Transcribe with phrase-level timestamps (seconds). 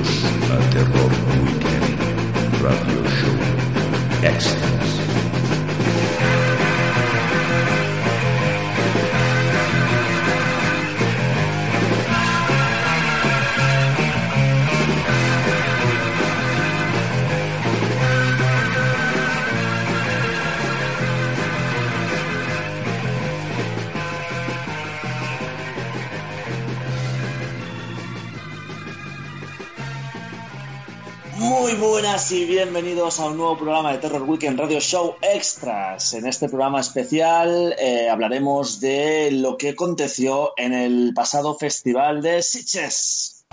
[0.00, 1.10] A Terror
[1.42, 1.98] Weekend
[2.62, 4.69] Radio Show Extras.
[32.64, 36.12] Bienvenidos a un nuevo programa de Terror Weekend Radio Show Extras.
[36.12, 42.42] En este programa especial eh, hablaremos de lo que aconteció en el pasado festival de
[42.42, 43.46] Sitges.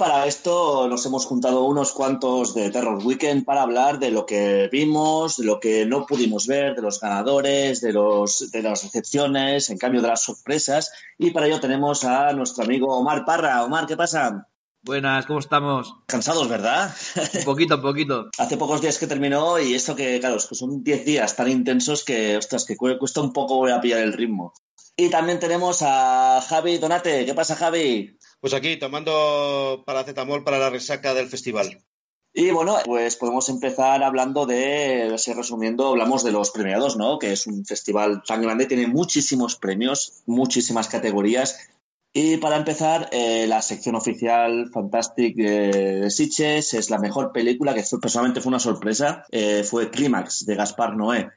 [0.00, 4.70] Para esto nos hemos juntado unos cuantos de Terror Weekend para hablar de lo que
[4.72, 9.68] vimos, de lo que no pudimos ver, de los ganadores, de, los, de las recepciones,
[9.68, 10.90] en cambio de las sorpresas.
[11.18, 13.62] Y para ello tenemos a nuestro amigo Omar Parra.
[13.62, 14.48] Omar, ¿qué pasa?
[14.82, 15.94] Buenas, ¿cómo estamos?
[16.06, 16.90] Cansados, ¿verdad?
[17.38, 18.30] Un poquito, un poquito.
[18.38, 21.50] Hace pocos días que terminó y esto que, claro, es que son 10 días tan
[21.50, 24.54] intensos que, ostras, que cu- cuesta un poco a pillar el ritmo.
[24.96, 27.24] Y también tenemos a Javi Donate.
[27.26, 28.18] ¿Qué pasa, Javi?
[28.40, 31.84] Pues aquí, tomando paracetamol para la resaca del festival.
[32.32, 37.18] Y bueno, pues podemos empezar hablando de, así resumiendo, hablamos de los premiados, ¿no?
[37.18, 41.68] Que es un festival tan grande, tiene muchísimos premios, muchísimas categorías.
[42.12, 45.42] Y para empezar, eh, la sección oficial Fantastic eh,
[46.02, 50.46] de Sitges es la mejor película, que fue- personalmente fue una sorpresa, eh, fue Clímax
[50.46, 51.30] de Gaspar Noé.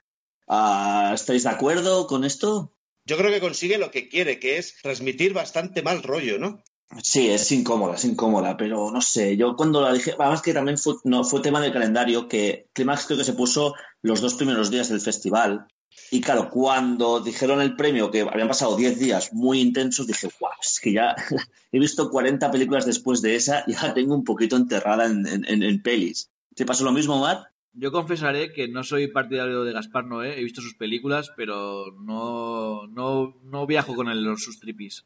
[0.47, 2.72] Ah, ¿Estáis de acuerdo con esto?
[3.06, 6.63] Yo creo que consigue lo que quiere, que es transmitir bastante mal rollo, ¿no?
[7.02, 10.78] Sí, es incómoda, es incómoda, pero no sé, yo cuando la dije, además que también
[10.78, 14.70] fue, no, fue tema del calendario, que Climax creo que se puso los dos primeros
[14.70, 15.66] días del festival,
[16.12, 20.52] y claro, cuando dijeron el premio, que habían pasado 10 días muy intensos, dije, guau,
[20.62, 21.16] es que ya
[21.72, 25.46] he visto 40 películas después de esa, y ya tengo un poquito enterrada en, en,
[25.48, 26.30] en- en pelis.
[26.56, 27.48] ¿Te pasó lo mismo, Matt?
[27.74, 32.86] Yo confesaré que no soy partidario de Gaspar Noé, he visto sus películas, pero no,
[32.88, 35.06] no, no viajo con él, sus tripis.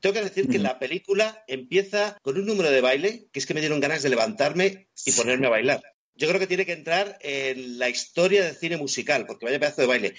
[0.00, 3.54] Tengo que decir que la película empieza con un número de baile que es que
[3.54, 5.82] me dieron ganas de levantarme y ponerme a bailar.
[6.14, 9.82] Yo creo que tiene que entrar en la historia del cine musical, porque vaya pedazo
[9.82, 10.14] de baile.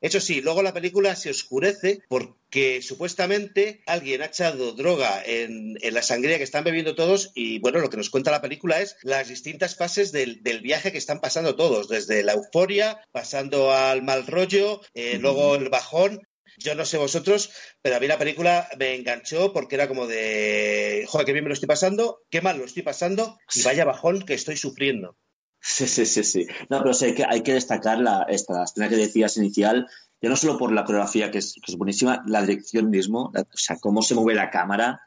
[0.00, 5.94] Eso sí, luego la película se oscurece porque supuestamente alguien ha echado droga en, en
[5.94, 8.96] la sangría que están bebiendo todos y bueno, lo que nos cuenta la película es
[9.02, 14.02] las distintas fases del, del viaje que están pasando todos, desde la euforia, pasando al
[14.02, 16.26] mal rollo, eh, luego el bajón.
[16.58, 17.50] Yo no sé vosotros,
[17.82, 21.48] pero a mí la película me enganchó porque era como de, joder, qué bien me
[21.48, 25.16] lo estoy pasando, qué mal lo estoy pasando y vaya bajón que estoy sufriendo.
[25.60, 26.46] Sí, sí, sí, sí.
[26.70, 29.86] No, pero sé que hay que destacar la, esta la escena que decías inicial,
[30.20, 33.76] ya no solo por la coreografía, que es, es buenísima, la dirección mismo, o sea,
[33.80, 35.00] cómo se mueve la cámara,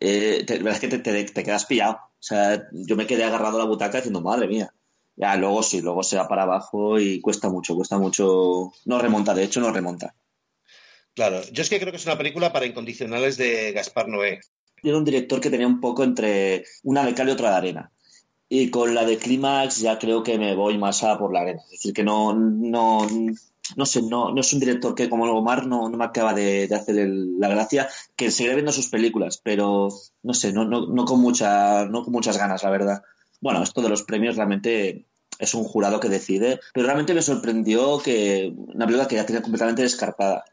[0.00, 1.94] eh, la verdad es que te, te- te quedas pillado.
[1.94, 4.72] O sea, yo me quedé agarrado a la butaca diciendo, madre mía.
[5.16, 8.72] Ya, luego sí, luego se va para abajo y cuesta mucho, cuesta mucho.
[8.86, 10.14] No remonta, de hecho, no remonta.
[11.14, 14.40] Claro, yo es que creo que es una película para incondicionales de Gaspar Noé.
[14.82, 17.92] Era un director que tenía un poco entre una de cal y otra de arena.
[18.48, 21.62] Y con la de Clímax ya creo que me voy más a por la arena.
[21.66, 23.06] Es decir, que no, no,
[23.76, 26.66] no sé, no, no es un director que como Omar no, no me acaba de,
[26.68, 29.88] de hacer el- la gracia, que seguiré viendo sus películas, pero
[30.22, 33.02] no sé, no, no, no, con mucha, no con muchas ganas, la verdad.
[33.40, 35.06] Bueno, esto de los premios realmente
[35.38, 39.42] es un jurado que decide, pero realmente me sorprendió que una película que ya tenía
[39.42, 40.44] completamente descartada.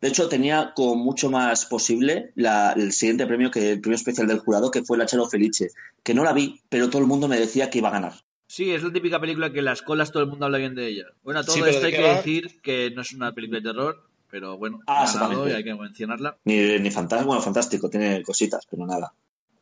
[0.00, 4.26] De hecho, tenía como mucho más posible la- el siguiente premio que el premio especial
[4.28, 5.70] del jurado, que fue la Charo Felice,
[6.04, 8.12] que no la vi, pero todo el mundo me decía que iba a ganar.
[8.46, 10.86] Sí, es la típica película que en las colas todo el mundo habla bien de
[10.88, 11.04] ella.
[11.22, 12.14] Bueno, a todo Sí, esto ¿de hay que va?
[12.16, 15.74] decir que no es una película de terror, pero bueno, Ah, ha y hay que
[15.74, 16.38] mencionarla.
[16.44, 19.12] Ni, ni fantástico, bueno, fantástico, tiene cositas, pero nada.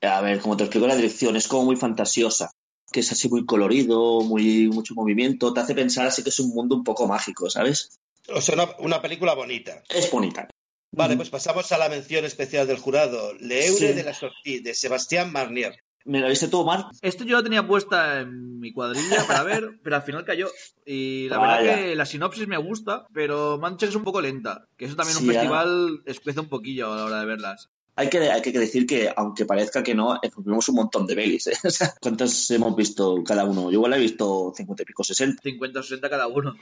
[0.02, 2.50] A ver, como te explico, la dirección es como muy fantasiosa,
[2.92, 6.50] que es así muy colorido, muy mucho movimiento, te hace pensar así que es un
[6.54, 7.98] mundo un poco mágico, ¿sabes?
[8.34, 9.82] O sea, una, una película bonita.
[9.88, 10.48] Es bonita.
[10.92, 13.34] Vale, pues pasamos a la mención especial del jurado.
[13.34, 13.92] L'Eure Sí.
[13.92, 15.76] de la Sortie, de Sebastián Marnier.
[16.04, 16.84] ¿Me la viste tú, Omar?
[17.02, 20.48] Esto yo lo tenía puesta en mi cuadrilla para ver, pero al final cayó.
[20.86, 21.60] Y la Vaya.
[21.62, 24.66] verdad que la sinopsis me gusta, pero que es un poco lenta.
[24.76, 25.40] Que eso también en un Sí, ah.
[25.40, 27.68] festival espesa un poquillo a la hora de verlas.
[27.96, 31.14] Hay que, hay que decir que, aunque parezca que no, eh, vimos un montón de
[31.16, 31.46] pelis.
[31.48, 31.56] ¿eh?
[32.00, 33.64] ¿Cuántas hemos visto cada uno?
[33.64, 35.42] Yo igual he visto 50 y pico, 60.
[35.42, 36.54] 50 o 60 cada uno.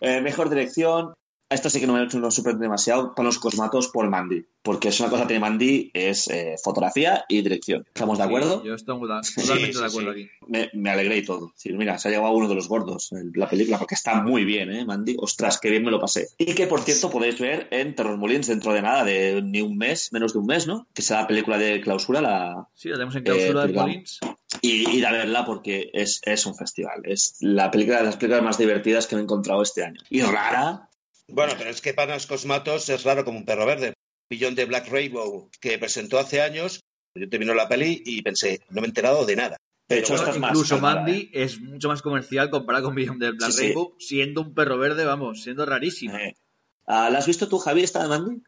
[0.00, 1.14] Eh, mejor dirección,
[1.48, 4.98] Esta sí que no me lo sorprende demasiado para los cosmatos por Mandy, porque es
[4.98, 7.84] una cosa que tiene Mandy, es eh, fotografía y dirección.
[7.86, 8.62] ¿Estamos de acuerdo?
[8.62, 10.28] Sí, yo estoy totalmente Sí, de acuerdo aquí.
[10.48, 11.52] Me, me alegré y todo.
[11.66, 14.84] Mira, se ha llegado uno de los gordos la película, porque está muy bien, ¿eh,
[14.84, 15.14] Mandy?
[15.20, 16.26] Ostras, qué bien me lo pasé.
[16.36, 19.76] Y que, por cierto, podéis ver en Terror Molins dentro de nada, de ni un
[19.78, 20.88] mes, menos de un mes, ¿no?
[20.94, 22.66] Que será la película de clausura, la...
[22.74, 23.72] Sí, la tenemos en clausura Eh, de.
[23.72, 24.18] Molins.
[24.62, 27.02] y ir a verla porque es, es un festival.
[27.04, 30.00] Es la película de las películas más divertidas que me he encontrado este año.
[30.10, 30.88] Y rara,
[31.28, 33.94] Bueno, pero es que para los cosmatos es raro como un perro verde.
[34.30, 36.80] Billón de Black Rainbow, que presentó hace años,
[37.14, 39.56] yo terminó la peli y pensé, no me he enterado de nada.
[39.88, 43.30] De hecho, bueno, más Incluso rara, Mandy es mucho más comercial comparado con Beyond the
[43.30, 43.62] Black Sí, sí.
[43.64, 46.16] Rainbow, siendo un perro verde, vamos, siendo rarísimo.
[46.16, 46.36] Eh,
[46.86, 48.42] ah, ¿La has visto tú, Javi, esta de Mandy?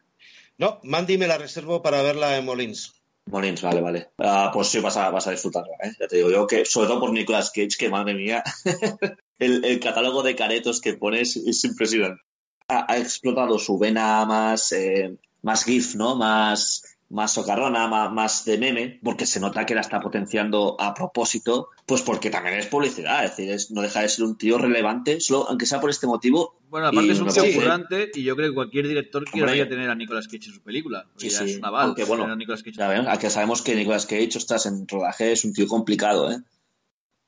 [0.57, 2.93] No, Mandy me la reservo para verla en Molins.
[3.27, 4.09] Molins, vale, vale.
[4.17, 5.91] Ah, pues sí, vas a, vas a disfrutarla, ¿eh?
[5.97, 8.43] Ya te digo yo que, sobre todo por Nicolas Cage, que madre mía,
[9.39, 12.21] el, el catálogo de caretos que pones es impresionante.
[12.69, 16.15] Ha, ha explotado su vena más, eh, más GIF, ¿no?
[16.15, 20.93] Más, más socarrona, más, más de meme, porque se nota que la está potenciando a
[20.93, 24.59] propósito, pues porque también es publicidad, es decir, es- no deja de ser un tío
[24.59, 26.59] relevante, solo, aunque sea por este motivo.
[26.69, 29.95] Bueno, aparte es un tío currante y yo creo que cualquier director querría tener a
[29.95, 31.07] Nicolas Cage en su película.
[31.17, 31.51] Sí, ya sí.
[31.53, 32.77] Es un aval Aunque, bueno, a Nicolas Cage.
[32.77, 36.37] Ya ven, aquí sabemos que Nicolas Cage, ostras, en rodaje es un tío complicado, ¿eh?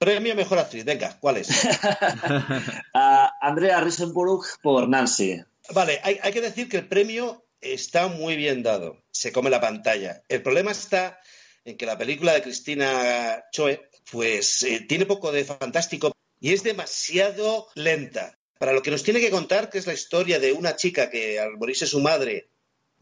[0.01, 1.47] Premio Mejor Actriz, venga, ¿cuál es?
[2.95, 5.39] a Andrea Risenburg por Nancy.
[5.75, 9.03] Vale, hay, hay que decir que el premio está muy bien dado.
[9.11, 10.23] Se come la pantalla.
[10.27, 11.19] El problema está
[11.65, 16.63] en que la película de Cristina Choe, pues eh, tiene poco de fantástico y es
[16.63, 18.39] demasiado lenta.
[18.57, 21.39] Para lo que nos tiene que contar, que es la historia de una chica que
[21.39, 22.49] al morirse su madre,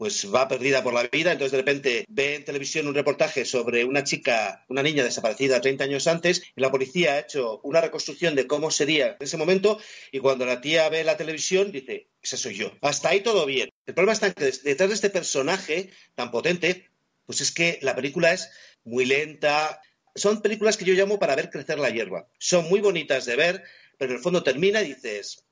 [0.00, 3.84] pues va perdida por la vida, entonces de repente ve en televisión un reportaje sobre
[3.84, 8.34] una chica, una niña desaparecida 30 años antes, y la policía ha hecho una reconstrucción
[8.34, 9.78] de cómo sería en ese momento,
[10.10, 12.72] y cuando la tía ve la televisión dice, ese soy yo.
[12.80, 13.68] Hasta ahí todo bien.
[13.84, 16.88] El problema está en que detrás de este personaje tan potente,
[17.26, 18.48] pues es que la película es
[18.84, 19.82] muy lenta.
[20.14, 22.26] Son películas que yo llamo para ver crecer la hierba.
[22.38, 23.64] Son muy bonitas de ver,
[23.98, 25.44] pero en el fondo termina y dices,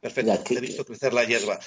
[0.00, 1.60] perfecto, he visto crecer la hierba.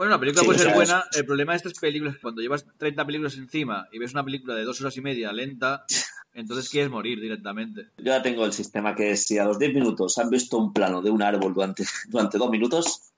[0.00, 1.04] Bueno, la película Sí, puede ser buena.
[1.14, 4.24] El problema de estas películas es que cuando llevas 30 películas encima y ves una
[4.24, 5.84] película de dos horas y media lenta,
[6.32, 7.88] entonces quieres morir directamente.
[7.98, 11.02] Yo ya tengo el sistema que si a los 10 minutos han visto un plano
[11.02, 13.12] de un árbol durante, durante dos minutos,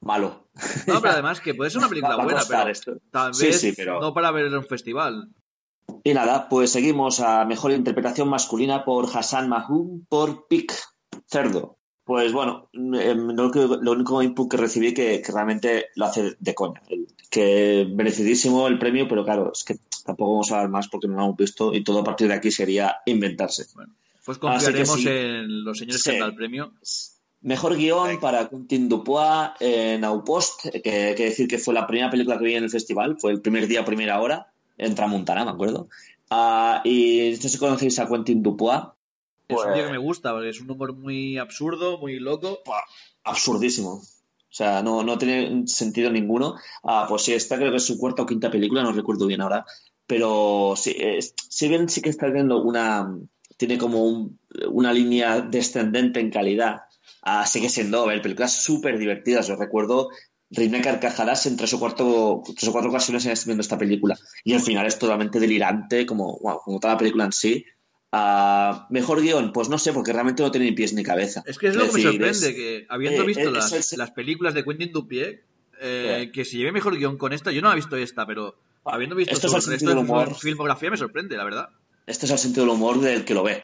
[0.00, 0.48] malo.
[0.88, 2.96] No, pero además que puede ser una película buena, pero esto.
[3.12, 5.28] tal Sí, vez sí, pero- no para ver en un festival.
[6.02, 10.72] Y nada, pues seguimos a mejor interpretación masculina por Hassan Mahmoud por Pic
[11.28, 11.78] Cerdo.
[12.04, 16.82] Pues bueno, em, lo, único input que recibí que, que realmente lo hace de coña.
[17.30, 21.16] Que merecidísimo el premio, pero claro, es que tampoco vamos a hablar más porque no
[21.16, 23.64] lo hemos visto y todo a partir de aquí sería inventarse.
[24.24, 25.08] Pues Así confiaremos sí.
[25.08, 26.10] en los señores Sí.
[26.10, 26.72] que han dado el premio.
[27.40, 32.10] Mejor guion para Quentin Dupois en Aupost, que hay que decir que fue la primera
[32.10, 35.50] película que vi en el festival, fue el primer día, primera hora, en Tramuntana, me
[35.50, 35.88] acuerdo.
[36.30, 38.80] Ah, y no sé si conocéis a Quentin Dupois,
[39.48, 42.60] Es un Pues- tío que me gusta, porque es un humor muy absurdo, muy loco.
[43.22, 43.90] absurdísimo.
[43.94, 46.54] O sea, no, no tiene sentido ninguno.
[46.84, 49.40] Ah, pues sí, esta creo que es su cuarta o quinta película, no recuerdo bien
[49.40, 49.64] ahora.
[50.06, 53.18] Pero sí, es- si bien sí que está viendo una.
[53.56, 54.38] Tiene como un-
[54.70, 56.82] una línea descendente en calidad.
[57.26, 59.46] ah, sigue siendo, a ver, películas súper divertidas.
[59.48, 60.10] Yo recuerdo
[60.50, 64.14] reírme a carcajadas en tres o, cuatro, tres o cuatro ocasiones viendo esta película.
[64.44, 67.64] Y al final es totalmente delirante, como, wow, como toda la película en sí.
[68.16, 71.42] Ah, mejor guion, pues no sé, porque realmente no tiene ni pies ni cabeza.
[71.46, 73.92] Es que es lo que me sorprende, es- que habiendo eh, visto eh, las, es
[73.92, 75.40] el- las películas de Quentin Dupieux,
[75.80, 78.54] eh, que se lleve mejor guion con esta, yo no he visto esta, pero
[78.84, 80.28] habiendo visto Esto es el resto del humor.
[80.28, 81.68] film- filmografía me sorprende, la verdad.
[82.06, 83.62] Este es el sentido del humor del que lo ve.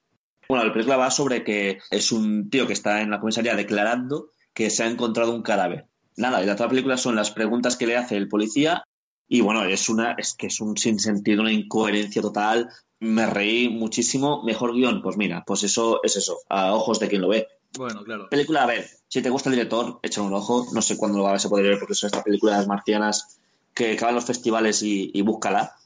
[0.48, 4.30] Bueno, la película va sobre que es un tío que está en la comisaría declarando
[4.52, 5.86] que se ha encontrado un cadáver.
[6.16, 8.82] Nada, y la otra película son las preguntas que le hace el policía
[9.28, 12.68] y bueno, es una es que es un sinsentido, una incoherencia total.
[13.00, 14.42] Me reí muchísimo.
[14.42, 17.48] Mejor guion, pues mira, pues eso es eso, a ojos de quien lo ve.
[17.76, 18.28] Bueno, claro.
[18.28, 20.66] Película, a ver, si te gusta el director, échale un ojo.
[20.72, 23.40] No sé cuándo lo vas a poder ver porque son estas películas marcianas
[23.74, 25.76] que acaban los festivales y, y búscala.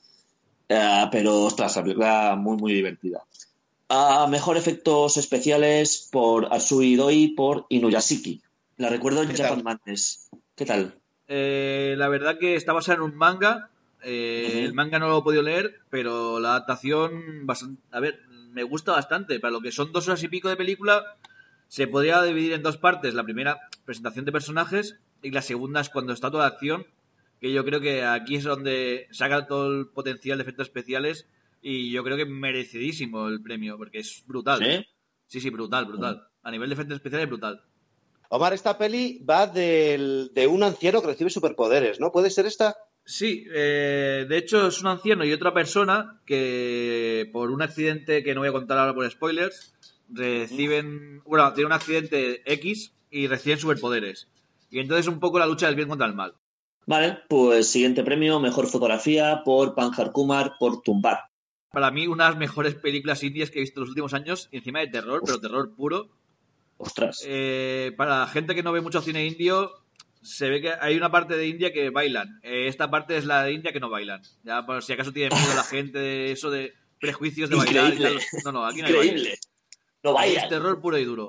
[0.68, 3.23] Eh, pero, ostras, la película muy, muy divertida.
[3.88, 8.42] Ah, mejor efectos especiales por Asui Doi por Inuyashiki.
[8.78, 9.64] La recuerdo en ¿Qué Japan tal?
[9.64, 10.30] Madness.
[10.56, 10.99] ¿Qué tal?
[11.28, 13.71] Eh, la verdad que está basada en un manga.
[14.04, 14.64] Eh.
[14.64, 18.20] El manga no lo he podido leer, pero la adaptación, bastan- a ver,
[18.52, 19.40] me gusta bastante.
[19.40, 21.16] Para lo que son dos horas y pico de película,
[21.68, 23.14] se podría dividir en dos partes.
[23.14, 26.87] La primera, presentación de personajes, y la segunda es cuando está toda la acción,
[27.40, 31.26] que yo creo que aquí es donde saca todo el potencial de efectos especiales,
[31.61, 34.58] y yo creo que merecidísimo el premio, porque es brutal.
[34.64, 34.87] ¿Sí?
[35.26, 36.28] Sí, sí, brutal, brutal.
[36.42, 37.62] A nivel de efectos especiales, brutal.
[38.28, 42.12] Omar, esta peli va del- de un anciano que recibe superpoderes, ¿no?
[42.12, 42.76] ¿Puede ser esta?
[43.04, 48.34] Sí, eh, de hecho es un anciano y otra persona que por un accidente que
[48.34, 49.75] no voy a contar ahora por spoilers,
[50.08, 54.28] reciben, bueno, tiene un accidente X y reciben superpoderes.
[54.70, 56.34] Y entonces un poco la lucha del bien contra el mal.
[56.87, 61.30] Vale, pues siguiente premio, mejor fotografía por Panjar Kumar por Tumbar.
[61.70, 64.49] Para mí, una de las mejores películas indias que he visto en los últimos años,
[64.52, 66.08] y encima de terror, pero terror puro.
[66.76, 67.25] Ostras.
[67.26, 69.73] Eh, para la gente que no ve mucho cine indio,
[70.25, 72.40] se ve que hay una parte de India que bailan.
[72.43, 74.23] Eh, esta parte es la de India que no bailan.
[74.43, 77.97] Ya por si acaso tiene miedo la gente de eso de prejuicios de bailar y
[77.97, 78.21] Increíble.
[78.33, 78.40] tal.
[78.45, 78.93] No, no, aquí no hay.
[78.95, 79.38] Increíble.
[80.02, 80.49] No Es vaya.
[80.49, 81.28] terror puro y duro.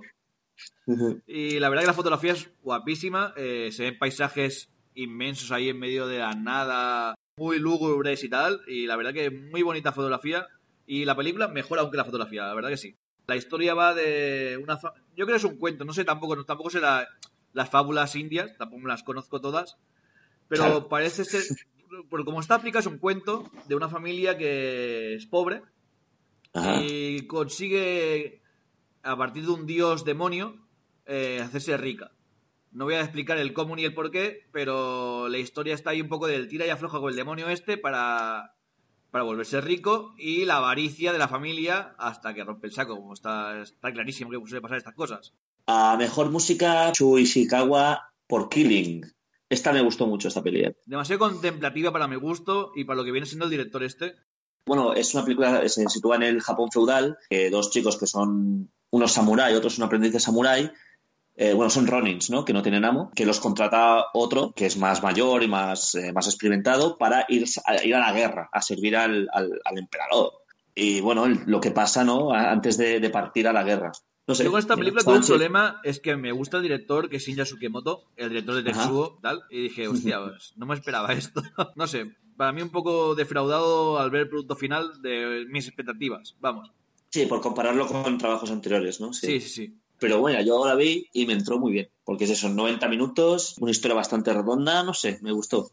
[1.28, 3.34] Y la verdad que la fotografía es guapísima.
[3.38, 8.62] eh, se ven paisajes inmensos ahí en medio de la nada, muy lúgubres y tal.
[8.68, 10.48] Y la verdad que muy bonita fotografía.
[10.88, 12.96] Y la película mejor aún que la fotografía, la verdad que sí.
[13.28, 14.78] La historia va de una...
[15.16, 17.08] Yo creo que es un cuento, no sé tampoco, tampoco la-
[17.56, 19.78] las fábulas indias, tampoco me las conozco todas.
[20.48, 20.90] Pero Claro.
[20.90, 21.42] parece ser...
[22.10, 25.62] Por como está aplicado es un cuento de una familia que es pobre
[26.54, 26.82] Ajá.
[26.82, 28.42] y consigue,
[29.02, 30.58] a partir de un dios demonio,
[31.06, 32.12] eh, hacerse rica.
[32.72, 36.02] No voy a explicar el cómo ni el por qué, pero la historia está ahí
[36.02, 38.56] un poco del tira y afloja con el demonio este para,
[39.12, 43.14] para volverse rico y la avaricia de la familia hasta que rompe el saco, como
[43.14, 45.34] está, está clarísimo que suele pasar estas cosas.
[45.68, 49.04] A mejor música, Chu Ishikawa por Killing.
[49.50, 50.62] Esta me gustó mucho, esta peli.
[50.62, 50.76] eh.
[50.86, 54.14] Demasiado contemplativa para mi gusto y para lo que viene siendo el director este.
[54.66, 58.72] Bueno, es una película, se sitúa en el Japón feudal, que dos chicos que son
[58.90, 60.72] unos samurái, otros un aprendiz de samurái,
[61.36, 62.46] eh, bueno, son ronins, ¿no?
[62.46, 66.12] Que no tienen amo, que los contrata otro, que es más mayor y más, eh,
[66.14, 70.32] más experimentado, para ir a, ir a la guerra, a servir al, al- al emperador.
[70.74, 72.32] Y bueno, lo que pasa, ¿no?
[72.34, 73.92] Antes de, de partir a la guerra.
[74.28, 74.44] No sé.
[74.44, 77.24] Yo con esta película tuve un problema, es que me gusta el director, que es
[77.26, 78.64] Shinja Sukemoto, el director de.
[78.64, 81.42] Tetsuo, tal, y dije, hostia, pues, no me esperaba esto.
[81.76, 86.36] no sé, para mí un poco defraudado al ver el producto final de mis expectativas,
[86.40, 86.72] vamos.
[87.10, 89.14] Sí, por compararlo con trabajos anteriores, ¿no?
[89.14, 89.74] Sí, sí, sí.
[90.00, 93.56] Pero bueno, yo ahora vi y me entró muy bien, porque es eso, 90 minutos,
[93.60, 95.72] una historia bastante redonda, no sé, me gustó.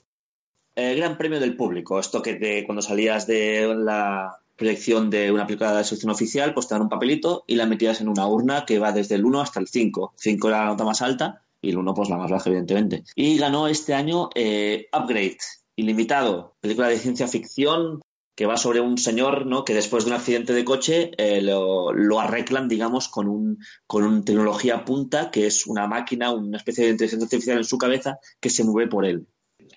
[0.77, 5.47] Eh, gran premio del público, esto que te- cuando salías de la proyección de una
[5.47, 8.27] película de la sección oficial, pues te dan un papelito y la metías en una
[8.27, 10.15] urna que va desde el 1 hasta el 5.
[10.17, 13.05] 5 era la nota más alta y el 1 pues la más baja, evidentemente.
[13.15, 15.39] Y ganó este año eh, Upgrade,
[15.77, 18.01] Ilimitado, película de ciencia ficción
[18.35, 19.65] que va sobre un señor ¿no?
[19.65, 24.05] que después de un accidente de coche eh, lo, lo arreglan, digamos, con un con
[24.05, 28.19] una tecnología punta que es una máquina, una especie de inteligencia artificial en su cabeza
[28.41, 29.27] que se mueve por él.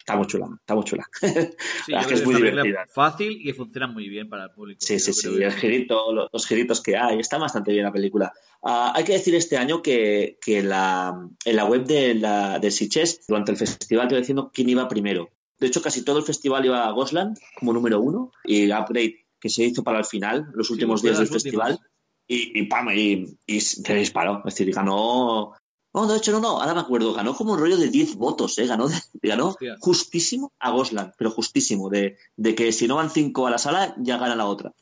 [0.08, 1.10] Está muy chula, está muy chula.
[1.20, 1.28] Sí,
[1.92, 2.86] La yo que creo es muy divertida.
[2.94, 4.78] fácil y funciona muy bien para el público.
[4.86, 8.32] Sí, sí, sí, el girito, lo- los giritos que hay, está bastante bien la película.
[8.62, 12.70] Ah, hay que decir este año que, que la, en la web de, la, de
[12.70, 15.30] Sitges, durante el festival, te iba diciendo quién iba primero.
[15.58, 19.50] De hecho, casi todo el festival iba a Gosland como número uno y Upgrade, que
[19.50, 21.92] se hizo para el final, los últimos días de del festival, últimas.
[22.28, 24.44] y, y pam, y, y se disparó.
[24.46, 25.54] Es decir, ganó.
[25.96, 28.58] No, de hecho, no, no, ahora me acuerdo, ganó como un rollo de 10 votos,
[28.60, 28.68] ¿eh?
[28.68, 28.88] Ganó,
[29.22, 29.76] ganó Hostia.
[29.80, 33.96] justísimo a Gosland, pero justísimo, de, de que si no van 5 a la sala,
[33.98, 34.74] ya gana la otra.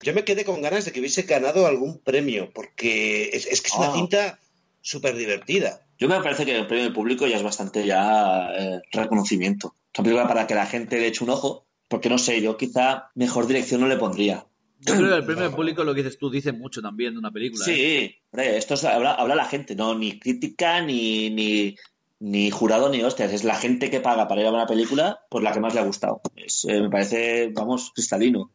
[0.00, 3.68] Yo me quedé con ganas de que hubiese ganado algún premio, porque es, es que
[3.68, 3.94] es una Ah.
[3.94, 4.38] cinta
[4.80, 5.86] súper divertida.
[5.98, 9.74] Yo me parece que el premio del público ya es bastante ya eh, reconocimiento.
[9.92, 12.56] Es una película para que la gente le eche un ojo, porque no sé, yo
[12.56, 14.46] quizá mejor dirección no le pondría.
[14.80, 17.18] Yo creo que el premio del público, lo que dices tú, dice mucho también de
[17.18, 17.64] una película.
[17.66, 17.74] ¿eh?
[17.74, 21.76] Sí, hombre, esto es, habla, habla la gente, no ni crítica, ni, ni,
[22.20, 23.32] ni jurado, ni hostias.
[23.32, 25.74] Es la gente que paga para ir a ver una película por la que más
[25.74, 26.20] le ha gustado.
[26.36, 28.52] Es, eh, me parece, vamos, cristalino.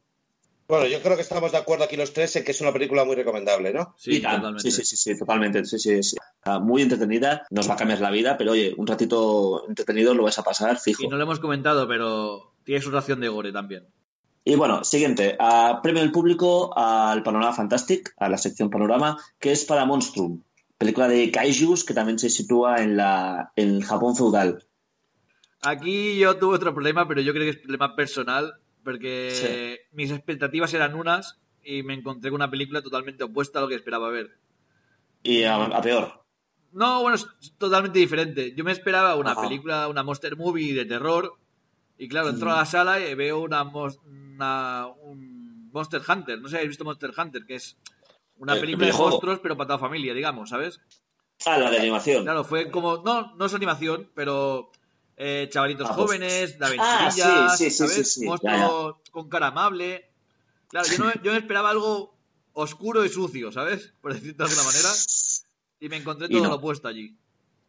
[0.67, 3.03] Bueno, yo creo que estamos de acuerdo aquí los tres en que es una película
[3.03, 3.93] muy recomendable, ¿no?
[3.97, 4.61] Sí, totalmente.
[4.61, 5.65] sí, sí, sí, sí, totalmente.
[5.65, 6.15] Sí, sí, sí.
[6.37, 10.23] Está muy entretenida, nos va a cambiar la vida, pero oye, un ratito entretenido lo
[10.23, 11.03] vas a pasar fijo.
[11.03, 13.87] Y no lo hemos comentado, pero tiene su ración de gore también.
[14.45, 19.51] Y bueno, siguiente, a premio del público al Panorama Fantastic, a la sección Panorama, que
[19.51, 20.43] es para Monstrum,
[20.77, 24.65] película de Kaijus que también se sitúa en, la, en el Japón feudal.
[25.61, 30.73] Aquí yo tuve otro problema, pero yo creo que es problema personal, porque mis expectativas
[30.73, 34.37] eran unas y me encontré con una película totalmente opuesta a lo que esperaba ver.
[35.23, 36.21] Y a, a peor.
[36.73, 38.53] No, bueno, es totalmente diferente.
[38.55, 39.43] Yo me esperaba una Ajá.
[39.43, 41.37] película, una monster movie de terror,
[41.97, 46.39] y claro, entro a la sala y veo una, una- un Monster Hunter.
[46.39, 47.77] No sé si habéis visto Monster Hunter, que es
[48.37, 50.79] una El película de monstruos, pero para toda familia, digamos, ¿sabes?
[51.45, 52.23] Ah, la de animación.
[52.23, 52.97] Claro, fue como.
[53.03, 54.71] No, no es animación, pero.
[55.17, 58.13] eh, chavalitos Ah, pues- jóvenes, de Ah, aventurillas, sí, sí, sí, ¿sabes?
[58.13, 60.09] sí, Monstruo con cara amable.
[60.69, 62.15] Claro, yo, no, yo esperaba algo
[62.53, 63.93] oscuro y sucio, ¿sabes?
[64.01, 64.89] Por decirlo de alguna manera.
[65.79, 66.49] Y me encontré todo no.
[66.49, 67.15] lo opuesto allí.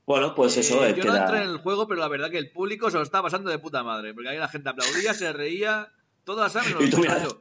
[0.07, 2.39] Bueno, pues eso, Eh, eh, yo no entré en el juego, pero la verdad que
[2.39, 4.13] el público se lo estaba pasando de puta madre.
[4.15, 5.89] Porque ahí la gente aplaudía, se reía,
[6.25, 7.41] todas saben Y tú lo yo.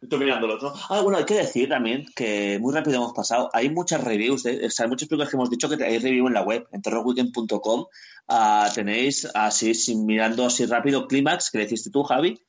[0.00, 0.72] Estoy mirándolos, ¿no?
[0.88, 3.50] Ah, bueno, hay que decir también que muy rápido hemos pasado.
[3.52, 6.26] Hay muchas reviews, de, o sea, hay muchas películas que hemos dicho que hay review
[6.26, 7.86] en la web, en terrorweekend.com.
[8.26, 12.40] Ah, tenéis así, sin- mirando así rápido, Clímax, que deciste tú, Javi.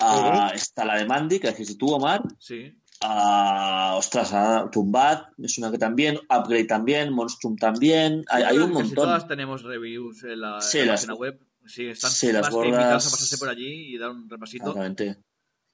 [0.00, 2.22] Ah, Está la de Mandy, que deciste tú, Omar.
[2.38, 2.70] Sí.
[3.02, 6.16] Ah, ostras, ah, Tumbat es una que también.
[6.28, 7.12] Upgrade también.
[7.12, 8.24] Monstrum también.
[8.28, 8.94] Hay, hay un montón.
[8.94, 11.40] todas tenemos reviews en la, Sí, en la las- página web.
[11.66, 14.64] Sí, están sí, las invitados a pasarse por allí y dar un repasito.
[14.70, 15.18] Exactamente.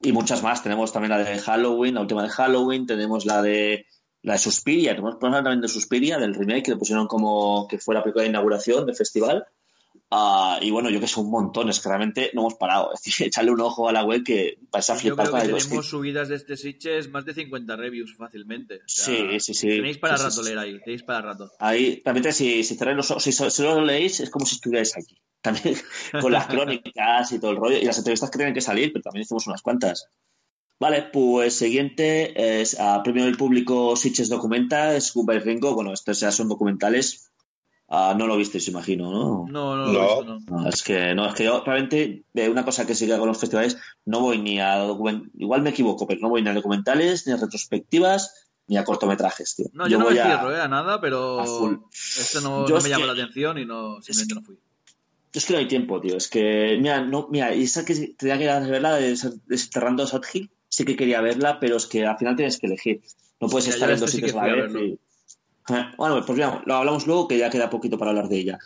[0.01, 0.61] Y muchas más.
[0.61, 2.85] Tenemos también la de Halloween, la última de Halloween.
[2.85, 3.85] Tenemos la de
[4.21, 4.91] la de Suspiria.
[4.91, 8.23] Tenemos problemas también de Suspiria, del remake, que le pusieron como que fue la película
[8.23, 9.45] de inauguración del festival.
[10.09, 11.67] Ah, y bueno, yo que sé, un montón.
[11.69, 12.91] Es que realmente no hemos parado.
[12.93, 15.47] Es decir, echarle un ojo a la web que vais a Yo flipar creo que
[15.51, 18.75] el tenemos subidas de este Sitches más de 50 reviews fácilmente.
[18.75, 19.67] O sea, Sí, sí, sí.
[19.67, 20.43] Tenéis para Sí, rato sí.
[20.45, 21.51] leer ahí, tenéis para rato.
[21.59, 24.55] Ahí, realmente, si, si cerráis los ojos, si, so- si lo leéis, es como si
[24.55, 25.17] estuvierais aquí.
[25.41, 25.75] También
[26.21, 27.77] con las crónicas y todo el rollo.
[27.77, 30.07] Y las entrevistas que tienen que salir, pero también hicimos unas cuantas.
[30.79, 35.73] Vale, pues siguiente es a premio del público Sitches Documenta, es Goodbye Ringo.
[35.73, 37.26] Bueno, estos ya son documentales.
[37.89, 39.45] Ah, no lo visteis, imagino, ¿no?
[39.49, 40.23] No, no, No.
[40.23, 40.39] no.
[40.39, 40.61] no.
[40.63, 43.37] No, es que no, es que yo realmente de una cosa que sigue con los
[43.39, 44.85] festivales, no voy ni a
[45.37, 49.55] igual me equivoco, pero no voy ni a documentales, ni a retrospectivas, ni a cortometrajes,
[49.55, 49.67] tío.
[49.71, 51.75] No, yo, no me voy a- cierro eh, a nada, pero a full.
[52.19, 54.55] esto no, Yo no es me llama que- la atención y no simplemente no fui.
[55.33, 56.17] Yo es que no hay tiempo, tío.
[56.17, 59.15] Es que, mira, no, mira, y esa que tenía que verla de
[59.45, 62.67] Desterrando a South Hill, sí que quería verla, pero es que al final tienes que
[62.67, 63.01] elegir.
[63.39, 64.99] No puedes estar en dos este sí que sitios a la vez.
[65.97, 68.59] Bueno, pues mira, lo hablamos luego, que ya queda poquito para hablar de ella.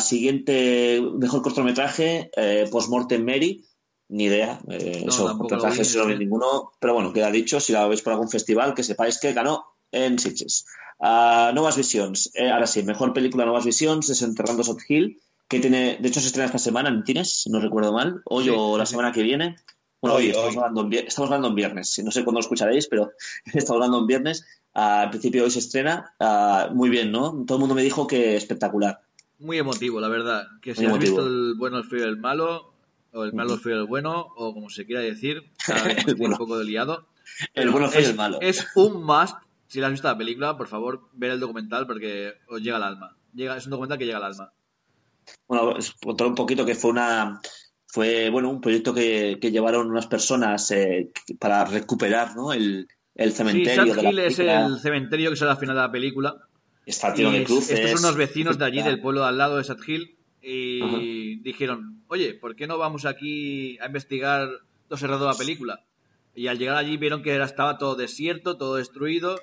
[0.00, 3.64] Siguiente, mejor cortometraje, eh, Postmortem Mary.
[4.10, 4.58] Ni idea.
[4.68, 6.72] eh, No, eso, tampoco lo cortometrajes no vi ninguno.
[6.80, 10.18] Pero bueno, queda dicho, si la veis por algún festival, que sepáis que ganó en
[10.18, 10.64] Sitges.
[11.00, 12.30] Ah, Nuevas Visions.
[12.34, 16.26] Eh, ahora sí, mejor película Nuevas Visions, Desenterrando South Hill, que tiene, de hecho se
[16.26, 19.12] estrena esta semana en cines, si no recuerdo mal, hoy Sí, o sí, la semana
[19.12, 19.56] que viene.
[20.00, 20.56] Bueno, hoy, Hoy, estamos, hoy.
[20.56, 23.12] Hablando en, estamos hablando en viernes, no sé cuándo lo escucharéis, pero
[23.44, 24.44] estamos hablando en viernes.
[24.80, 27.44] Ah, al principio hoy se estrena, Ah, muy bien, ¿no?
[27.46, 29.00] Todo el mundo me dijo que espectacular.
[29.40, 30.46] Muy emotivo, la verdad.
[30.62, 31.16] Que si Muy has emotivo.
[31.16, 32.74] visto el bueno, el feo y el malo,
[33.12, 35.98] o el malo, el feo y el bueno, o como se quiera decir, cada vez
[35.98, 36.34] estoy bueno.
[36.34, 37.08] un poco de liado.
[37.54, 38.38] El bueno, el feo y es, el malo.
[38.40, 39.34] Es un must,
[39.66, 42.84] si la has visto la película, por favor, ver el documental porque os llega al
[42.84, 43.16] alma.
[43.34, 44.52] Llega, es un documental que llega al alma.
[45.48, 47.40] Bueno, es- contar un poquito que fue una
[47.90, 52.52] fue bueno un proyecto que, que llevaron unas personas eh, para recuperar ¿no?
[52.52, 52.86] el,
[53.18, 54.66] el Sí, cementerio Sad de la Hill es película.
[54.66, 56.36] el cementerio que sale al final de la película.
[56.86, 57.78] Está Y tiro de cruces.
[57.78, 60.80] estos son unos vecinos de allí, del pueblo de al lado de Sad Hill, y
[60.82, 60.96] Ajá.
[61.42, 64.48] dijeron, oye, ¿por qué no vamos aquí a investigar
[64.88, 65.84] lo cerrado de la película?
[66.34, 69.38] Y al llegar allí vieron que estaba todo desierto, todo destruido,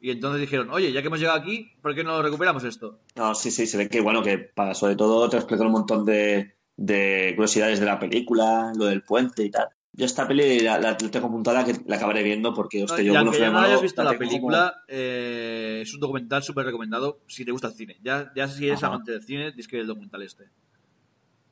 [0.00, 3.00] y entonces dijeron, oye, ya que hemos llegado aquí, ¿por qué no recuperamos esto?
[3.16, 6.04] No, sí, sí, se ve que, bueno, que para, sobre todo te explican un montón
[6.06, 9.68] de, de curiosidades de la película, lo del puente y tal.
[9.98, 13.06] Yo esta peli la, la tengo apuntada que la acabaré viendo porque, No, hostia, y
[13.06, 17.18] yo fue ya no hayas visto la como- película, eh, es un documental súper recomendado
[17.26, 17.98] si te gusta el cine.
[18.04, 18.94] Ya, ya si eres Ajá.
[18.94, 20.44] amante del cine, tienes que ver el documental este.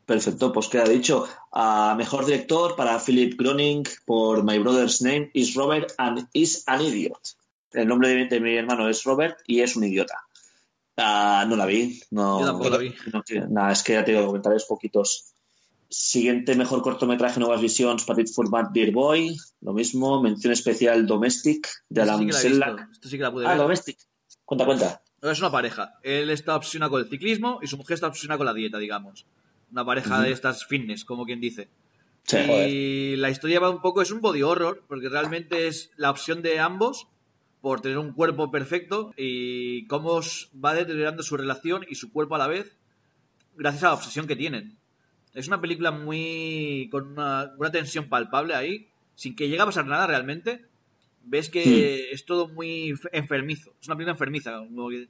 [0.07, 1.27] Perfecto, pues queda dicho.
[1.51, 6.83] A mejor director para Philip Groening por My Brother's Name is Robert and is an
[6.83, 7.19] Idiot.
[7.73, 10.21] El nombre de, de mi hermano es Robert y es un idiota.
[10.97, 12.01] Ah, no la vi.
[12.13, 12.95] No, Yo tampoco la vi.
[13.13, 15.33] no nada, es que ya te digo, documentales poquitos.
[15.89, 19.37] Siguiente mejor cortometraje Nuevas Visions, Patrick Format Beer Boy.
[19.61, 20.21] Lo mismo.
[20.21, 22.89] Mención especial Domestic de Alan sí Selak.
[22.93, 23.59] Esto sí que la pude Ah, ver.
[23.59, 23.99] Domestic.
[24.45, 25.03] Cuenta, cuenta.
[25.23, 25.95] Es una pareja.
[26.03, 29.27] Él está obsesionado con el ciclismo y su mujer está obsesionada con la dieta, digamos.
[29.73, 31.69] Una pareja de estas fitness, como quien dice.
[32.25, 36.11] Sí, y la historia va un poco, es un body horror, porque realmente es la
[36.11, 37.07] opción de ambos
[37.61, 40.21] por tener un cuerpo perfecto y cómo
[40.65, 42.77] va deteriorando su relación y su cuerpo a la vez
[43.57, 44.77] gracias a la obsesión que tienen.
[45.37, 46.89] Es una película muy.
[46.91, 50.65] con una, una tensión palpable ahí, sin que llegue a pasar nada realmente.
[51.23, 53.73] Ves que es todo muy enfermizo.
[53.81, 54.53] Es una película enfermiza.
[54.59, 55.09] como que-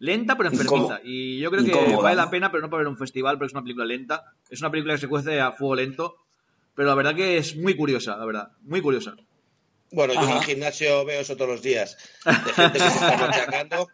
[0.00, 1.00] lenta pero enfermiza.
[1.04, 2.22] Y yo creo que vale ¿no?
[2.24, 4.32] la pena, pero no para ver un festival, porque es una película lenta.
[4.48, 6.16] Es una película que se cuece a fuego lento.
[6.74, 8.52] Pero la verdad que es muy curiosa, la verdad.
[8.62, 9.16] Muy curiosa.
[9.90, 11.96] Bueno, yo en el gimnasio veo eso todos los días.
[12.24, 13.88] De gente que se está machacando.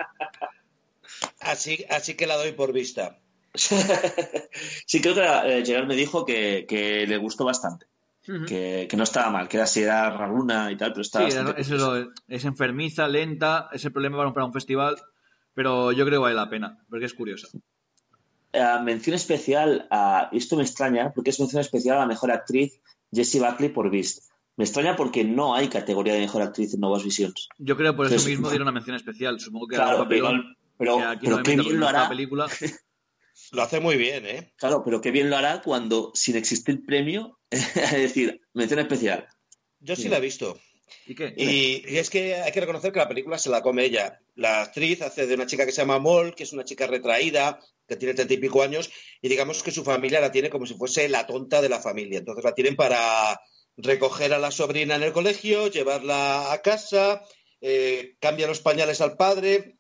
[1.41, 3.19] Así, así que la doy por vista.
[4.87, 7.87] sí, creo que eh, Gerard me dijo que, que le gustó bastante.
[8.27, 8.47] Ujú.
[8.47, 11.29] que, que no estaba mal, que era así, era raruna y tal, pero Sí, estaba
[11.29, 14.97] es, bastante es eso, es enfermiza, lenta, es el problema para un- para un festival,
[15.53, 17.49] pero yo creo que vale la pena, porque es curiosa.
[18.55, 22.81] Eh, mención especial a, esto me extraña, porque es mención especial a la mejor actriz
[23.13, 24.31] Jessie Buckley por Beast.
[24.57, 27.49] Me extraña porque no hay categoría de mejor actriz en Nuevas Visions.
[27.59, 28.31] Yo creo por eso Sí, sí.
[28.31, 31.37] mismo dieron una mención especial, supongo que era un Claro, pero igual, Pero, aquí pero
[31.37, 32.09] no qué bien lo hará.
[32.09, 32.47] película.
[33.53, 34.53] Lo hace muy bien, ¿eh?
[34.57, 39.27] Claro, pero qué bien lo hará cuando, sin existir premio, es decir, mención especial.
[39.81, 40.09] Yo sí Sí.
[40.09, 40.59] la he visto.
[41.07, 41.35] ¿Y qué?
[41.37, 44.21] Y, y es que hay que reconocer que la película se la come ella.
[44.35, 47.59] La actriz hace de una chica que se llama Moll, que es una chica retraída,
[47.89, 50.75] que tiene treinta y pico años, y digamos que su familia la tiene como si
[50.75, 52.19] fuese la tonta de la familia.
[52.19, 53.41] Entonces la tienen para
[53.77, 57.23] recoger a la sobrina en el colegio, llevarla a casa,
[57.61, 59.77] eh, cambia los pañales al padre.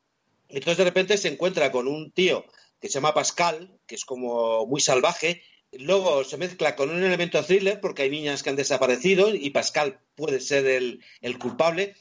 [0.48, 2.44] Entonces de repente se encuentra con un tío
[2.84, 5.42] que se llama Pascal, que es como muy salvaje.
[5.72, 10.00] Luego se mezcla con un elemento thriller porque hay niñas que han desaparecido y Pascal
[10.14, 11.96] puede ser el, el culpable.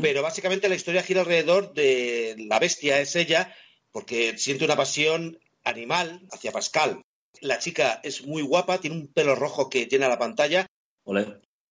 [0.00, 3.52] Pero básicamente la historia gira alrededor de la bestia, es ella,
[3.90, 7.02] porque siente una pasión animal hacia Pascal.
[7.40, 10.68] La chica es muy guapa, tiene un pelo rojo que tiene a la pantalla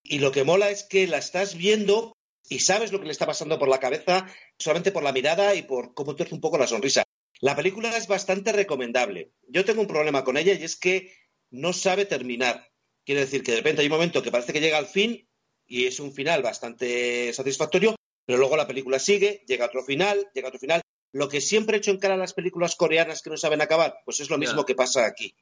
[0.04, 2.18] y lo que mola es que la estás viendo
[2.50, 4.28] y sabes lo que le está pasando por la cabeza
[4.60, 7.06] solamente por la mirada y por cómo tuerce un poco la sonrisa.
[7.42, 9.34] La película es bastante recomendable.
[9.48, 11.12] Yo tengo un problema con ella y es que
[11.50, 12.72] no sabe terminar.
[13.04, 15.28] Quiere decir que de repente hay un momento que parece que llega al fin
[15.66, 20.28] y es un final bastante satisfactorio, pero luego la película sigue, llega a otro final,
[20.34, 20.82] llega a otro final.
[21.14, 23.96] Lo que siempre he hecho en cara a las películas coreanas que no saben acabar,
[24.06, 25.34] pues es lo mismo que pasa aquí.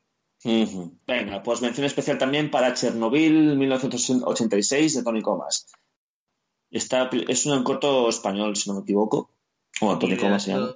[1.05, 5.67] Venga, pues mención especial también para Chernobyl 1986 de Tony Comas.
[6.71, 9.31] Esta peli- es un corto español, si no me equivoco.
[9.81, 10.75] Bueno, Tony Comas se llama.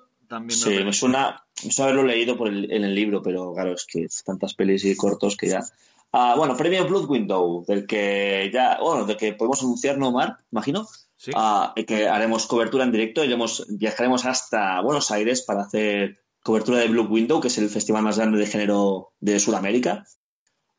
[0.50, 3.86] Sí, me suena, me suena haberlo leído por el- en el libro, pero claro, es
[3.86, 5.64] que tantas pelis y cortos que ya.
[6.12, 10.38] Ah, bueno, premio Blood Window, del que ya, bueno, del que podemos anunciar, ¿no, Mar?
[10.52, 10.88] Imagino.
[11.18, 11.32] Sí.
[11.36, 16.78] Ah, y que haremos cobertura en directo, iremos, viajaremos hasta Buenos Aires para hacer cobertura
[16.80, 20.06] de Blue Window, que es el festival más grande de género de Sudamérica.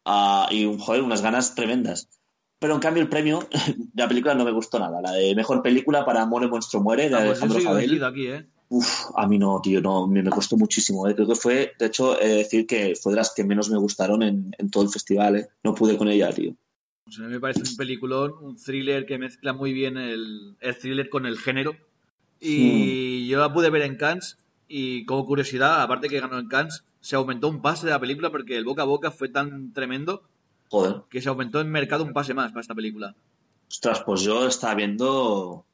[0.04, 2.08] Ah, y un joder, unas ganas tremendas.
[2.58, 3.46] Pero en cambio el premio,
[3.94, 5.00] la película no me gustó nada.
[5.00, 7.64] La de mejor película para Amor el monstruo muere, de Ah, pues yo Alejandro soy
[7.64, 7.84] Fabel.
[7.84, 8.46] elegido aquí, ¿eh?
[8.68, 11.06] Uf, a mí no, tío, no, me, me costó muchísimo.
[11.08, 11.14] eh.
[11.14, 13.78] Creo que fue, de hecho, he de decir que fue de las que menos me
[13.78, 15.36] gustaron en, en todo el festival.
[15.36, 15.48] eh.
[15.62, 16.54] No pude con ella, tío.
[17.10, 20.78] Sea, a mí me parece un peliculón, un thriller que mezcla muy bien el, el
[20.78, 21.72] thriller con el género.
[21.72, 21.76] Hmm.
[22.40, 26.84] Y yo la pude ver en Cannes y como curiosidad, aparte que ganó en Cannes,
[27.00, 30.22] se aumentó un pase de la película porque el boca a boca fue tan tremendo
[30.70, 31.02] Joder.
[31.10, 33.14] que se aumentó en mercado un pase más para esta película.
[33.68, 35.66] Ostras, pues yo estaba viendo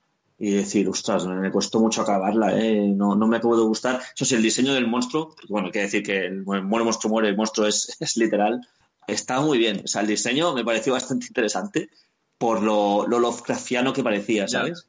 [0.43, 2.89] y decir, ostras, me, costó mucho acabarla, ¿eh?
[2.89, 4.01] No, no me acabo de gustar.
[4.17, 7.11] Eso sí, el diseño del monstruo, bueno, hay que decir que el muere el monstruo
[7.13, 8.59] muere, el monstruo es, es literal,
[9.07, 9.83] está muy bien.
[9.85, 11.91] O sea, el diseño me pareció bastante interesante
[12.39, 14.49] por lo, lo Lovecraftiano que parecía.
[14.49, 14.89] ¿sabes?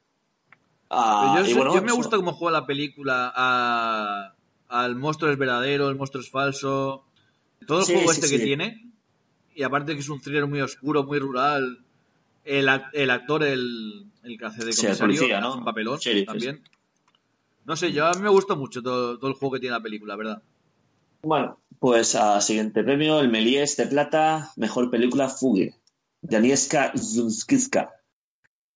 [0.88, 4.34] Ah, yo, y sé- bueno, yo me eso- gusta cómo juega la película a,
[4.68, 7.04] al monstruo es verdadero, el monstruo es falso.
[7.66, 8.90] Todo el Sí, juego sí, este que tiene.
[9.54, 11.84] Y aparte que es un thriller muy oscuro, muy rural.
[12.44, 15.54] El, el actor, el, el que hace de Sí, comisario, policía, hace ¿no?
[15.58, 16.62] un papelón Sheriff, también.
[17.64, 19.82] No sé, yo a mí me gustó mucho todo, todo el juego que tiene la
[19.82, 20.42] película, ¿verdad?
[21.22, 25.76] Bueno, pues a siguiente premio, el Méliès de Plata, mejor película Fugue,
[26.20, 27.92] de Agnieszka Zunskiska.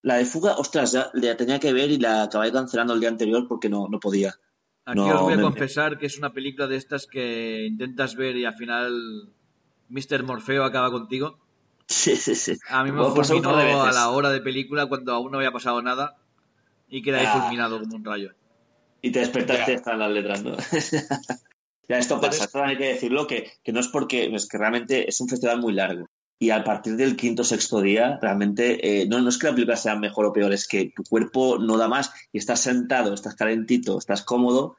[0.03, 3.09] La de Fuga, ostras, ya la tenía que ver y la acabé cancelando el día
[3.09, 4.35] anterior porque no, no podía.
[4.85, 8.15] Aquí No, os voy a me- confesar que es una película de estas que intentas
[8.15, 9.33] ver y al final
[9.89, 10.23] Mr.
[10.23, 11.39] Morfeo acaba contigo.
[11.87, 12.57] Sí, sí, sí.
[12.69, 16.17] A mí me fulminó a la hora de película cuando aún no había pasado nada
[16.89, 17.41] y quedé ahí Ah.
[17.41, 18.31] fulminado como un rayo.
[19.01, 19.77] Y te despertaste Ya.
[19.77, 20.57] están las letras, ¿no?
[21.89, 25.07] ya, esto pasa, esto hay que decirlo, que, que no es porque, es que realmente
[25.07, 26.07] es un festival muy largo.
[26.39, 29.53] Y a partir del quinto o sexto día, realmente, eh, no, no es que la
[29.53, 33.13] película sea mejor o peor, es que tu cuerpo no da más y estás sentado,
[33.13, 34.77] estás calentito, estás cómodo.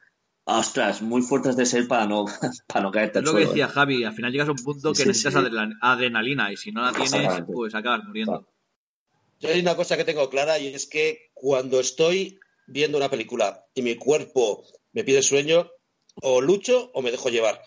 [0.51, 2.25] Ostras, muy fuertes de ser para no,
[2.67, 3.69] para no caerte Es lo que decía ¿eh?
[3.69, 5.75] Javi, al final llegas a un punto Sí, que sí, necesitas sí.
[5.81, 8.47] adrenalina y si no la tienes, pues acabas muriendo.
[9.39, 13.65] Yo hay una cosa que tengo clara y es que cuando estoy viendo una película
[13.73, 15.69] y mi cuerpo me pide sueño,
[16.21, 17.61] o lucho o me dejo llevar.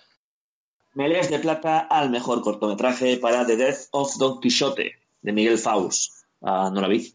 [0.94, 4.92] Melés de plata al mejor cortometraje para The Death of Don Quixote,
[5.22, 6.12] de Miguel Faust.
[6.42, 7.14] Ah, no la vi.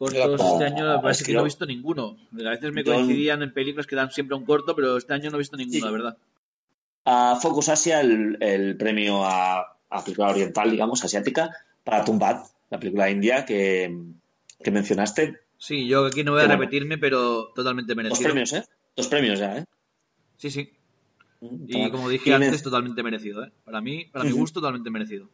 [0.00, 2.16] Cortos este año parece que no he visto ninguno.
[2.32, 5.36] A veces me coincidían en películas que dan siempre un corto, pero este año no
[5.36, 5.84] he visto ninguno, Sí.
[5.84, 6.16] la verdad.
[7.04, 11.50] a Focus Asia el, el premio a, a película oriental, digamos, asiática,
[11.84, 13.94] para Tumbat, la película india que,
[14.62, 15.38] que mencionaste.
[15.58, 16.60] Sí, yo aquí no voy a bueno.
[16.60, 18.24] repetirme, pero totalmente Dos merecido.
[18.30, 18.64] premios, ¿eh?
[18.96, 19.64] Dos premios ya, ¿eh?
[20.38, 20.70] Sí, sí.
[21.40, 23.52] Mm, Y como dije Y antes, totalmente merecido, ¿eh?
[23.64, 25.28] Para mí, para mi gusto, totalmente merecido.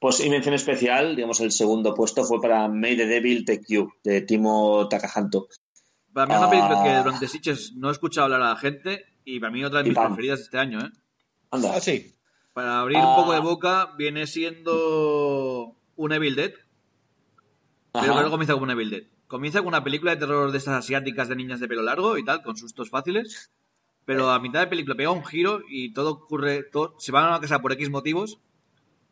[0.00, 3.90] Pues y mención especial, digamos, el segundo puesto fue para May the Devil Take You,
[4.04, 5.48] de Timo Takahanto.
[6.12, 7.02] Para mí es una película que Ah.
[7.02, 9.94] durante Sitges no he escuchado hablar a la gente y para mí otra de mis
[9.94, 10.08] pam.
[10.08, 10.90] preferidas de este año, ¿eh?
[11.50, 11.72] Anda.
[11.74, 12.14] Ah, sí.
[12.54, 13.08] Para abrir Ah.
[13.08, 16.52] un poco de boca, viene siendo un Evil Dead.
[17.90, 18.06] pero Ajá.
[18.12, 19.02] que luego comienza como una Evil Dead.
[19.26, 22.24] Comienza con una película de terror de estas asiáticas de niñas de pelo largo y
[22.24, 23.50] tal, con sustos fáciles.
[24.04, 26.62] Pero a mitad de película pega un giro y todo ocurre.
[26.64, 28.38] Todo, se van a una casa por X motivos.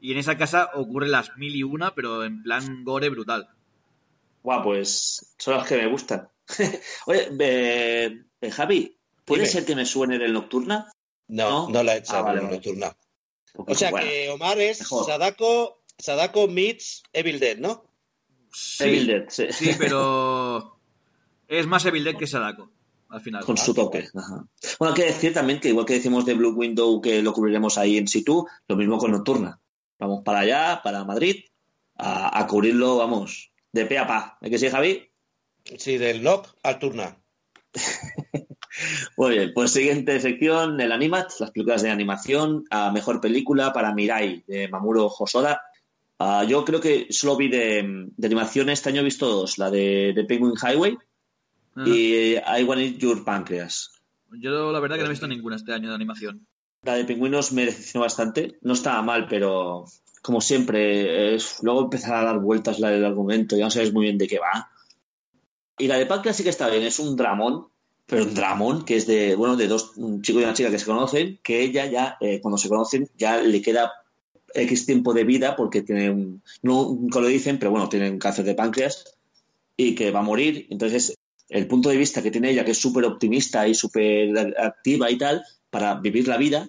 [0.01, 3.49] Y en esa casa ocurre las mil y una, pero en plan gore brutal.
[4.43, 6.29] Guau, pues son las que me gustan.
[7.07, 9.53] Oye, eh, eh, Javi, ¿puede Dime.
[9.53, 10.93] ser que me suene del Nocturna?
[11.29, 11.71] No, ¿No?
[11.71, 12.97] no, la he hecho Ah, vale, nocturna.
[13.53, 15.07] Porque, O sea bueno, que Omar es mejor.
[15.07, 17.85] Sadako, Sadako meets Evil Dead, ¿no?
[18.53, 19.47] Sí, Evil Dead, sí.
[19.51, 20.79] sí, pero.
[21.49, 22.71] Es más Evil Dead que Sadako,
[23.09, 23.45] al final.
[23.45, 24.07] Con su toque.
[24.15, 24.45] Ajá.
[24.79, 27.77] Bueno, hay que decir también que igual que decimos de Blue Window que lo cubriremos
[27.79, 29.59] ahí en situ, lo mismo con Nocturna.
[29.99, 31.45] Vamos para allá, para Madrid,
[31.97, 34.39] a, a cubrirlo, vamos, de pe a pa.
[34.41, 35.09] ¿Es que sí, Javi?
[35.79, 37.19] Sí, del Lock al Turna.
[39.17, 43.95] Muy bien, pues siguiente sección, el Animat, las películas de animación, a mejor película para
[43.95, 45.63] Mirai, de Mamuro Hosoda.
[46.19, 49.71] Ah, yo creo que solo vi de, de animación este año he visto dos, la
[49.71, 50.97] de, de Penguin Highway
[51.85, 53.93] y I Want Your Pancreas.
[54.33, 56.47] Yo la verdad que no he visto ninguna este año de animación.
[56.87, 59.85] La de Pingüinos me decepcionó bastante, no estaba mal, pero
[60.23, 64.05] como siempre, es- luego empezar a dar vueltas la del argumento, ya no sabes muy
[64.07, 64.71] bien de qué va.
[65.79, 67.67] Y la de Pancreas sí que está bien, es un dramón,
[68.07, 70.79] pero un dramón que es de, bueno, de dos, un chico y una chica que
[70.79, 73.93] se conocen, que ella ya, eh, cuando se conocen, ya le queda
[74.55, 78.19] X tiempo de vida porque tiene un, no nunca lo dicen, pero bueno, tiene un
[78.19, 79.17] cáncer de páncreas
[79.77, 80.67] y que va a morir.
[80.71, 81.17] Entonces,
[81.49, 85.19] el punto de vista que tiene ella, que es súper optimista y súper activa y
[85.19, 86.69] tal, para vivir la vida,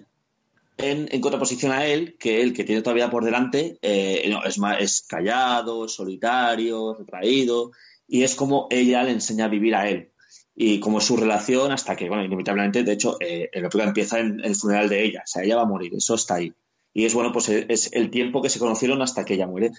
[0.78, 4.26] en, en contraposición a él, que él, que tiene toda la vida por delante, eh,
[4.30, 7.72] no, es, más, es callado, solitario, retraído,
[8.06, 10.12] y es como ella le enseña a vivir a él.
[10.54, 14.40] Y como su relación, hasta que, bueno, inevitablemente, de hecho, eh, la película empieza en
[14.44, 16.52] el funeral de ella, o sea, ella va a morir, eso está ahí.
[16.92, 19.70] Y es bueno, pues es el tiempo que se conocieron hasta que ella muere.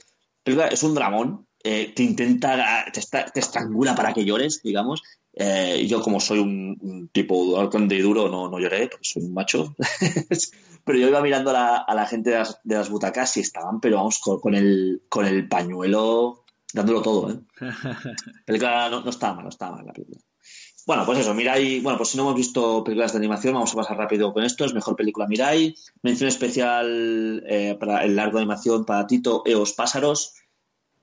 [0.43, 5.01] Pero es un dramón, eh, te intenta, te, está- te estrangula para que llores, digamos.
[5.33, 9.23] Eh, yo, como soy un, un tipo halcón de duro, no, no lloré, porque soy
[9.23, 9.75] un macho.
[10.83, 13.41] pero yo iba mirando a la, a la gente de las, de las butacas y
[13.41, 17.39] estaban, pero vamos, con, con el, con el pañuelo dándolo todo, ¿eh?
[17.59, 20.19] La película no, no estaba mal, no estaba mal la película.
[20.85, 23.75] Bueno, pues eso, Mirai, bueno, pues si no hemos visto películas de animación, vamos a
[23.75, 24.65] pasar rápido con esto.
[24.65, 25.75] Es mejor película Mirai.
[26.01, 30.33] Mención especial eh, para el largo de animación para Tito Eos Pásaros,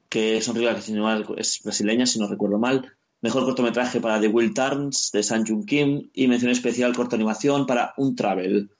[0.08, 2.96] que es un que si no mal, es brasileña, si no recuerdo mal.
[3.20, 6.10] Mejor cortometraje para The Will Turns, de San Jung Kim.
[6.12, 8.70] Y mención especial corto animación para Un Travel.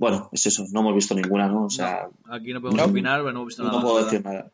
[0.00, 1.66] Bueno, es eso, no hemos visto ninguna, ¿no?
[1.66, 2.90] O sea, Aquí no podemos No.
[2.90, 3.82] opinar, pero no hemos visto no nada.
[3.82, 4.50] puedo decir nada.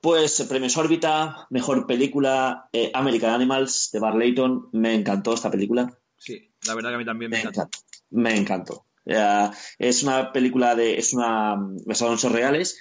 [0.00, 4.68] Pues eh, premios órbita, mejor película, eh, American Animals de Bar Layton.
[4.72, 5.96] Me encantó esta película.
[6.16, 7.78] Sí, la verdad que a mí también me Me encantó.
[8.10, 8.84] Me encantó.
[9.06, 10.98] Eh, es una película de.
[10.98, 11.54] Es una.
[11.86, 12.78] basada en hechos reales.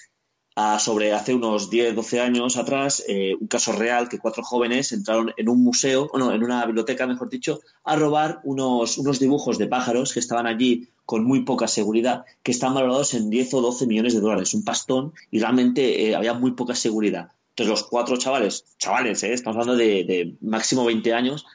[0.60, 4.92] ah, sobre hace unos 10, 12 años atrás, eh, un caso real que cuatro jóvenes
[4.92, 9.20] entraron en un museo, o no, en una biblioteca, mejor dicho, a robar unos, unos
[9.20, 13.54] dibujos de pájaros que estaban allí con muy poca seguridad, que están valorados en 10
[13.54, 17.32] o 12 millones de dólares, un pastón, y realmente eh, había muy poca seguridad.
[17.52, 21.46] Entonces los cuatro chavales, chavales, eh, estamos hablando de, máximo 20 años,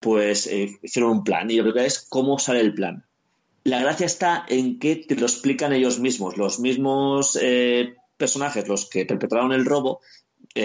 [0.00, 1.48] pues eh, hicieron un plan.
[1.50, 3.04] Y lo que es cómo sale el plan.
[3.64, 6.38] La gracia está en que te lo explican ellos mismos.
[6.38, 10.00] Los mismos eh, personajes, los que perpetraron el robo,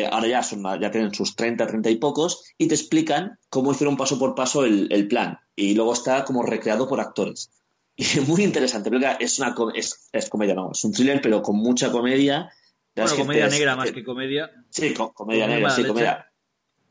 [0.09, 3.97] ahora ya, son, ya tienen sus 30, 30 y pocos, y te explican cómo hicieron
[3.97, 5.37] paso por paso el plan.
[5.53, 7.51] Y luego está como recreado por actores.
[7.97, 8.89] Y es muy interesante.
[8.89, 12.51] porque Es una es, es comedia, no, es un thriller, pero con mucha comedia.
[12.95, 14.51] Bueno, Es comedia negra te- más que comedia.
[14.69, 15.93] Sí, co- comedia negra, sí, leche.
[15.93, 16.31] comedia.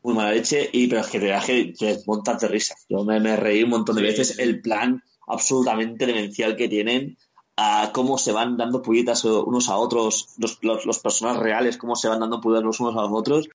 [0.03, 1.73] Muy mala leche, y, pero es que te da que
[2.05, 2.75] montas de risa.
[2.89, 4.41] Yo me, me reí un montón de Sí, veces sí.
[4.41, 7.17] el plan absolutamente demencial que tienen,
[7.57, 11.95] a cómo se van dando puñetas unos a otros, los, los, los personajes reales, cómo
[11.95, 13.47] se van dando puñetas los unos a los otros.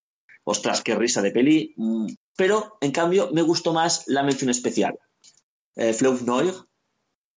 [0.45, 1.75] Ostras, qué risa de peli.
[1.77, 4.99] Mm, Pero, en cambio, me gustó más la mención especial.
[5.77, 6.55] Eh, Fleuve Noir,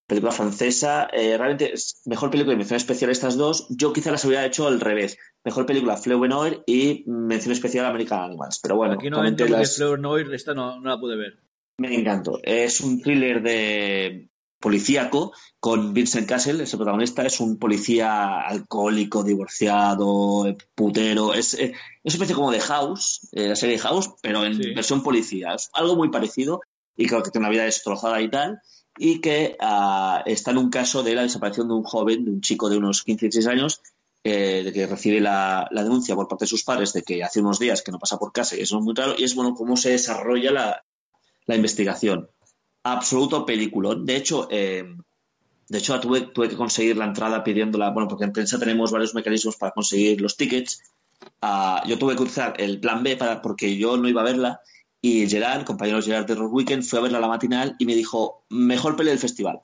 [0.07, 3.67] película francesa, eh, realmente es mejor película y mención especial estas dos.
[3.69, 5.17] Yo quizá las hubiera hecho al revés.
[5.43, 8.59] Mejor película Fleuve Noir y mención especial American Animals.
[8.61, 9.21] Pero bueno, Aquí no
[9.65, 11.39] Fleur Noir, esta no, no la pude ver.
[11.77, 12.39] me encantó.
[12.43, 19.21] Es un thriller de policíaco con Vincent Castle, es el protagonista, es un policía alcohólico,
[19.21, 24.45] divorciado, putero, es, eh, es una especie como de House, eh, la serie House, pero
[24.45, 24.73] en Sí.
[24.73, 25.53] versión policía.
[25.55, 26.61] Es algo muy parecido
[26.95, 28.59] y creo que tiene una vida destrozada y tal,
[28.97, 32.41] y que ah, está en un caso de la desaparición de un joven, de un
[32.41, 33.81] chico de unos 15, 16 años,
[34.23, 37.41] eh, de que recibe la, la denuncia por parte de sus padres de que hace
[37.41, 39.53] unos días que no pasa por casa y eso es muy raro, y es bueno
[39.53, 40.85] cómo se desarrolla la,
[41.45, 42.29] la investigación.
[42.83, 44.05] Absoluto peliculón.
[44.05, 44.83] De hecho, eh,
[45.67, 49.15] de hecho tuve, tuve que conseguir la entrada pidiéndola, bueno, porque en prensa tenemos varios
[49.15, 50.81] mecanismos para conseguir los tickets
[51.41, 54.61] ah, yo tuve que usar el plan B para, porque yo no iba a verla
[55.05, 57.93] y Gerard, compañero Gerard de Rock Weekend, fue a verla a la matinal y me
[57.93, 59.59] dijo, mejor peli del festival.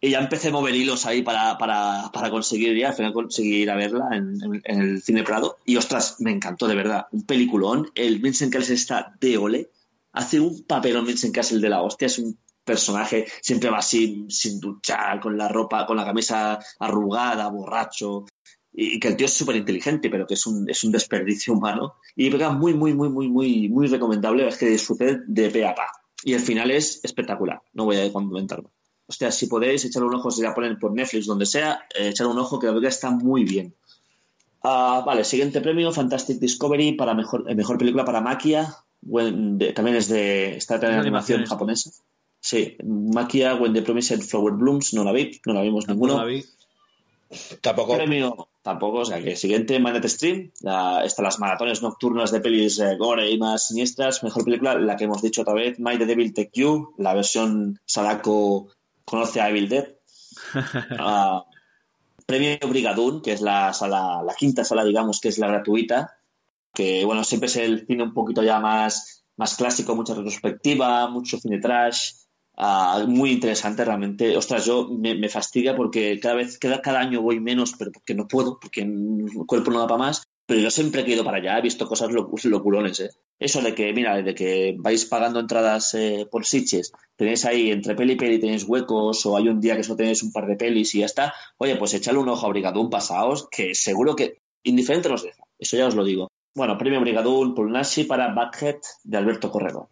[0.00, 3.56] Y ya empecé a mover hilos ahí para, para, para conseguir ya, al final conseguir
[3.56, 5.58] ir a verla en, en- el Cine Prado.
[5.66, 7.06] Y ostras, me encantó de verdad.
[7.10, 7.90] Un peliculón.
[7.96, 9.70] El Vincent Cassel está de ole.
[10.12, 12.06] Hace un papelón Vincent Cassel de la hostia.
[12.06, 17.48] Es un personaje, siempre va así, sin duchar, con la ropa, con la camisa arrugada,
[17.48, 18.24] borracho.
[18.72, 21.94] Y, que el tío es súper inteligente, pero que es un, es un desperdicio humano.
[22.16, 24.46] Y venga, muy, muy, muy, muy, muy, muy recomendable.
[24.46, 25.86] Es que disfruté de pe a pa.
[26.24, 27.60] Y el final es espectacular.
[27.72, 28.70] No voy a comentarlo.
[29.06, 32.32] Hostia, si podéis echarle un ojo, si la ponen por Netflix, donde sea, eh, echarle
[32.32, 33.74] un ojo que la película está muy bien.
[34.62, 38.72] Ah, vale, siguiente premio, Fantastic Discovery para mejor, eh, mejor película para Maquia.
[39.02, 41.90] When the- también es de esta de Es animación japonesa.
[42.38, 46.18] Sí, Maquia, When the Promised Flower Blooms, no la vi, no la vimos ninguno.
[46.18, 46.44] La vi.
[47.60, 47.96] Tampoco.
[47.96, 52.78] Premio tampoco, o sea que siguiente Manet Stream, la, está las maratones nocturnas de pelis
[52.80, 54.22] eh, gore y más siniestras.
[54.22, 57.80] Mejor película, la que hemos dicho otra vez, My the Devil Take You, la versión
[57.84, 58.68] Sadako
[59.04, 59.88] conoce a Evil Dead.
[60.98, 61.44] Ah,
[62.26, 66.18] premio Brigadoon, que es la sala, la quinta sala, digamos, que es la gratuita,
[66.72, 71.38] que bueno, siempre es el cine un poquito ya más, más clásico, mucha retrospectiva, mucho
[71.38, 72.12] cine trash,
[72.60, 74.36] ah, muy interesante realmente.
[74.36, 78.14] Ostras, yo me, me fastidia porque cada vez, cada, cada año voy menos, pero porque
[78.14, 80.22] no puedo, porque el cuerpo no da para más.
[80.46, 83.10] Pero yo siempre he ido para allá, he visto cosas locu- locurones, ¿eh?
[83.38, 87.94] Eso de que, mira, de que vais pagando entradas eh, por Sitges, tenéis ahí entre
[87.94, 90.56] peli y peli, tenéis huecos, o hay un día que solo tenéis un par de
[90.56, 91.32] pelis y ya está.
[91.56, 95.42] Oye, pues echadle un ojo a Brigadún, pasaos, que seguro que indiferente nos deja.
[95.56, 96.28] Eso ya os lo digo.
[96.56, 99.88] Bueno, premio Brigadún, Pulnashi para Backhead de Alberto Corredor.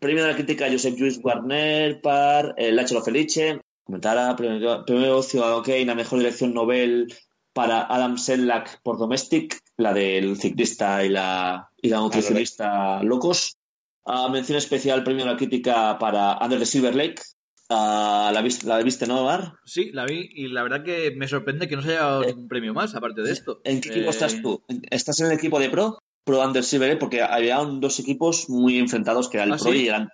[0.00, 3.60] Premio de la crítica Josep Lluís Warner para El Lachelo Felice.
[3.82, 7.12] Comentara, premio, premio Ciudadano Kane, la mejor dirección novel
[7.52, 13.56] para Adam Sedlak por Domestic, la del ciclista y la, y la nutricionista locos.
[14.04, 17.20] Ah, mención especial, premio de la crítica para Under the Silver Lake.
[17.68, 19.54] Ah, ¿la, viste, ¿La viste, no, Mar?
[19.64, 22.48] Sí, la vi y la verdad que me sorprende que no se haya dado ningún
[22.48, 23.60] premio más, aparte de esto.
[23.64, 24.62] ¿En qué equipo Eh, estás tú?
[24.90, 25.98] ¿Estás en el equipo de Pro?
[26.24, 29.72] Pro Under Silver Lake, porque había dos equipos muy enfrentados que eran el ¿Ah, Pro
[29.72, 29.78] sí?
[29.78, 30.08] y eran...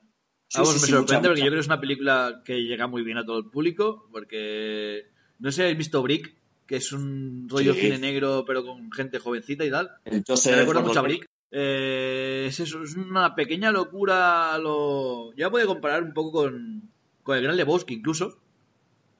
[0.48, 2.86] Sí, Vamos, sí, me sorprende mucha, porque yo creo que es una película que llega
[2.86, 5.06] muy bien a todo el público, porque
[5.38, 6.34] no sé si habéis visto Brick,
[6.66, 9.90] que es un rollo cine negro pero con gente jovencita y tal.
[10.04, 11.26] El Me recuerda mucho a Brick.
[11.50, 14.56] Eh, es eso, es una pequeña locura.
[14.58, 15.32] Lo...
[15.34, 16.90] Ya puede comparar un poco con,
[17.22, 18.38] con el Gran Lebowski, incluso.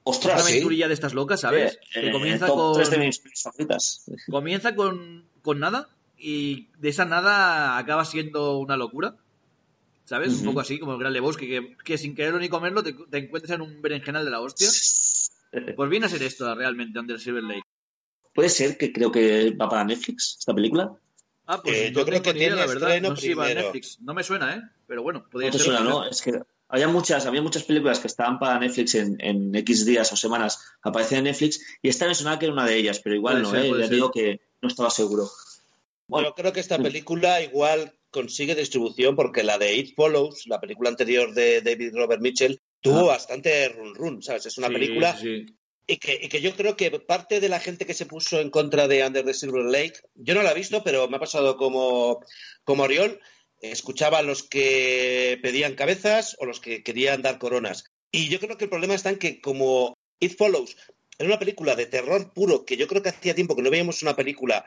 [0.03, 0.51] Ostras, una sí.
[0.53, 1.73] aventurilla de estas locas, ¿sabes?
[1.73, 4.05] Eh, que eh, comienza con, tres de mis favoritas.
[4.29, 9.15] comienza con, con nada y de esa nada acaba siendo una locura.
[10.05, 10.33] ¿Sabes?
[10.39, 13.17] Un poco así, como el Gran Lebowski, que, que sin quererlo ni comerlo te, te
[13.17, 14.67] encuentras en un berenjenal de la hostia.
[15.77, 17.61] Pues viene a ser esto realmente, Under Silver Lake.
[18.33, 20.93] Puede ser que creo que va para Netflix esta película.
[21.45, 22.99] Ah, pues Eh, yo creo que tiene la verdad.
[22.99, 23.53] No sé si va a.
[23.53, 24.01] Netflix.
[24.01, 24.61] No me suena, ¿eh?
[24.85, 25.67] Pero bueno, podría No te ser.
[25.73, 26.05] suena, ¿no?
[26.05, 26.33] Es que
[26.67, 30.59] había muchas, había muchas películas que estaban para Netflix en, en X días o semanas,
[30.81, 33.43] aparecían en Netflix, y esta me sonaba que era una de ellas, pero igual Puede
[33.43, 33.69] no, ser, ¿eh?
[33.79, 33.95] Ya ser.
[33.95, 35.29] digo que no estaba seguro.
[36.07, 40.59] Bueno, Yo creo que esta película igual consigue distribución porque la de It Follows, la
[40.59, 44.45] película anterior de David Robert Mitchell, tuvo bastante run run, ¿sabes?
[44.45, 45.55] Es una Sí, película sí, sí.
[45.87, 48.51] y que, y que yo creo que parte de la gente que se puso en
[48.51, 51.57] contra de Under the Silver Lake, yo no la he visto, pero me ha pasado
[51.57, 52.21] como,
[52.63, 53.19] como Oriol,
[53.59, 57.85] escuchaba a los que pedían cabezas o los que querían dar coronas.
[58.11, 60.77] Y yo creo que el problema está en que como It Follows
[61.17, 64.01] era una película de terror puro, que yo creo que hacía tiempo que no veíamos
[64.03, 64.65] una película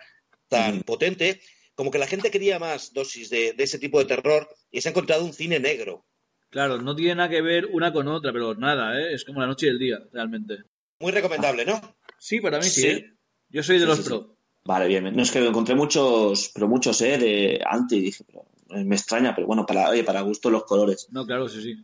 [0.48, 1.40] tan potente,
[1.74, 4.88] como que la gente quería más dosis de, de ese tipo de terror y se
[4.88, 6.04] ha encontrado un cine negro.
[6.50, 9.12] Claro, no tiene nada que ver una con otra, pero nada, ¿eh?
[9.12, 10.56] Es como la noche y el día, realmente.
[10.98, 11.80] Muy recomendable, ¿no?
[12.18, 12.86] Sí, para mí sí, Sí.
[12.88, 13.12] ¿eh?
[13.50, 14.08] Yo soy de Sí, los sí, sí.
[14.08, 14.36] pro.
[14.64, 15.14] vale, bien.
[15.14, 17.18] No es que encontré muchos, pero muchos, ¿eh?
[17.18, 18.46] De anti, y dije, pero
[18.84, 21.06] me extraña, pero bueno, para, oye, para gusto los colores.
[21.10, 21.74] No, claro, sí, sí.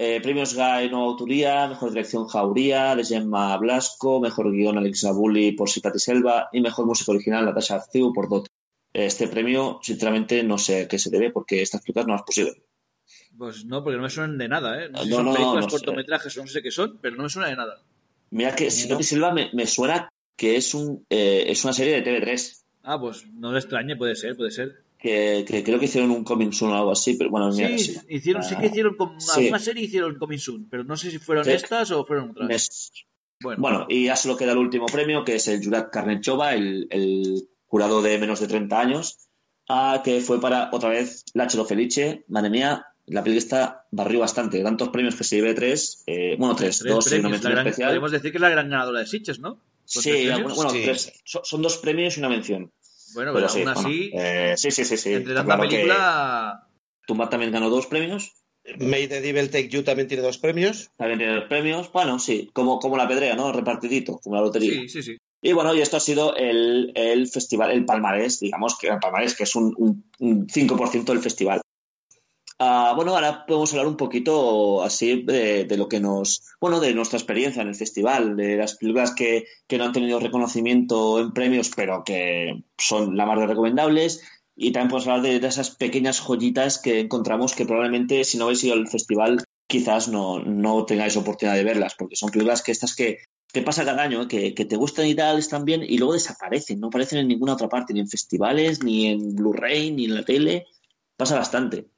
[0.00, 5.52] Eh, premios Guy Nueva Autoría, Mejor Dirección Jauría, de Gemma Blasco, Mejor Guión Alexa Bulli
[5.52, 8.46] por Sipati Selva y Mejor Música Original Natasha Arciu por Dot.
[8.92, 12.54] Este premio, sinceramente, no sé a qué se debe porque estas películas no las pusieron.
[13.36, 14.88] Pues no, porque no me suenan de nada, ¿eh?
[14.88, 15.76] No sé si No, son no, películas, no sé.
[15.76, 17.82] cortometrajes no sé qué son, pero no me suena de nada.
[18.30, 22.04] Mira que Sipati Selva me, me suena que es, un, eh, es una serie de
[22.04, 24.82] TV3, Ah, pues no me extrañe, puede ser, puede ser.
[24.98, 27.78] Que, que creo que hicieron un coming soon o algo así, pero bueno, mira, Sí,
[27.94, 28.00] sí.
[28.08, 29.40] hicieron, sí Ah, que hicieron como sí.
[29.42, 31.52] alguna serie hicieron Coming Soon, pero no sé si fueron Sí.
[31.52, 32.90] estas o fueron otras.
[33.40, 36.88] Bueno, Bueno, y ya solo queda el último premio, que es el Jurat Karnechova, el,
[36.90, 39.18] el jurado de menos de 30 años,
[39.68, 42.24] ah, que fue para, otra vez, Lachelo Felice.
[42.26, 44.60] Madre mía, la película está barrió bastante.
[44.64, 47.52] Tantos premios que se lleve tres, eh, bueno, tres, tres dos y una premios, mención
[47.52, 47.90] gran- especial.
[47.90, 49.54] podemos decir que es la gran ganadora de Sitges, ¿no?
[49.54, 50.56] ¿Con Sí, tres bueno, premios?
[50.56, 50.82] bueno, Sí.
[50.84, 51.12] tres.
[51.24, 52.72] Son, son dos premios y una mención.
[53.14, 55.12] Bueno, Pero pero sí, aún bueno, así, eh, sí, sí, sí, sí.
[55.14, 56.68] entre tanta claro que película.
[57.06, 58.32] Tumba también ganó dos premios.
[58.78, 60.90] Made the Devil Take You también tiene dos premios.
[60.96, 61.90] También tiene dos premios.
[61.90, 63.50] Bueno, sí, como, como la pedrea, ¿no?
[63.50, 64.72] Repartidito, como la lotería.
[64.72, 65.16] Sí, sí, sí.
[65.40, 69.36] Y bueno, y esto ha sido el, el festival, el palmarés, digamos que el palmarés,
[69.36, 71.60] que es un, un, un 5% del festival.
[72.60, 77.16] Ah, bueno, ahora podemos hablar un poquito así de, lo que nos, bueno, de nuestra
[77.16, 81.70] experiencia en el festival, de las películas que, que no han tenido reconocimiento en premios,
[81.76, 84.22] pero que son la más de recomendables.
[84.56, 88.64] Y también podemos hablar de, esas pequeñas joyitas que encontramos que probablemente si no habéis
[88.64, 92.96] ido al festival quizás no, no tengáis oportunidad de verlas, porque son películas que estas
[92.96, 93.18] que,
[93.64, 96.88] pasa cada año, que, que te gustan y tal, están bien, y luego desaparecen, no
[96.88, 100.66] aparecen en ninguna otra parte, ni en festivales, ni en Blu-ray, ni en la tele.
[101.16, 101.88] Pasa bastante.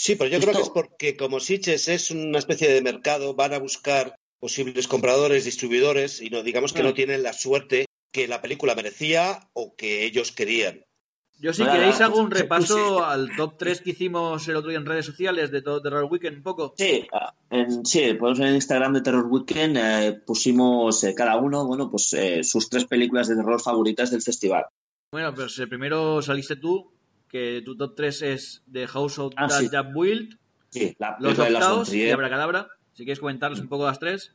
[0.00, 3.34] Sí, pero yo Esto- creo que es porque como Sitges es una especie de mercado,
[3.34, 6.84] van a buscar posibles compradores, distribuidores, y no digamos que Ah.
[6.84, 10.84] no tienen la suerte que la película merecía o que ellos querían.
[11.40, 14.70] Yo, si Nada, queréis, pues, hago un repaso al top 3 que hicimos el otro
[14.70, 16.74] día en redes sociales de todo Terror Weekend, un poco.
[16.78, 21.66] Sí, ah, en, sí, pues en Instagram de Terror Weekend eh, pusimos eh, cada uno,
[21.66, 24.64] bueno, pues eh, sus tres películas de terror favoritas del festival.
[25.12, 26.92] Bueno, pues el primero saliste tú,
[27.28, 29.68] que tu top 3 es The House of Ah, sí.
[29.94, 30.38] Build,
[30.70, 32.10] Sí, la Los las Octaos y.
[32.10, 32.68] Abracadabra.
[32.92, 34.34] Si quieres comentarles un poco las tres.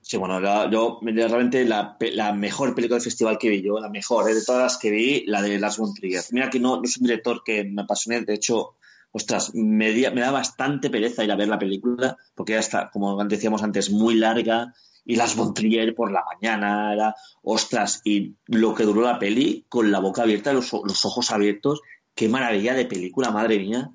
[0.00, 3.88] Sí, bueno, la- yo realmente la, la mejor película del festival que vi yo, la
[3.88, 6.22] mejor eh, de todas las que vi, la de Lars von Trier.
[6.32, 8.74] Mira que no, no es un director que me apasione, de hecho,
[9.12, 12.90] ostras, me, di- me da bastante pereza ir a ver la película, porque ya está,
[12.90, 14.74] como decíamos antes, muy larga,
[15.04, 19.64] y Lars von Trier por la mañana era, ostras, y lo que duró la peli,
[19.68, 21.80] con la boca abierta, los, los ojos abiertos,
[22.14, 23.90] qué maravilla de película, madre mía.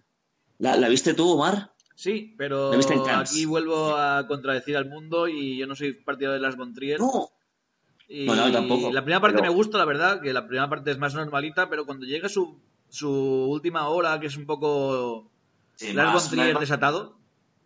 [0.60, 1.74] ¿La, la viste tú, Omar?
[1.96, 3.32] Sí, pero ¿La viste en Cannes?
[3.32, 7.00] aquí vuelvo a contradecir al mundo y yo no soy partidario de las von Trier.
[7.00, 7.30] No.
[8.08, 10.70] Y No, no, tampoco, La primera parte pero- me gusta, la verdad, que la primera
[10.70, 12.60] parte es más normalita, pero cuando llega su,
[12.90, 15.30] su última hora, que es un poco
[15.76, 17.18] Sí, Lars más- von Trier más- desatado,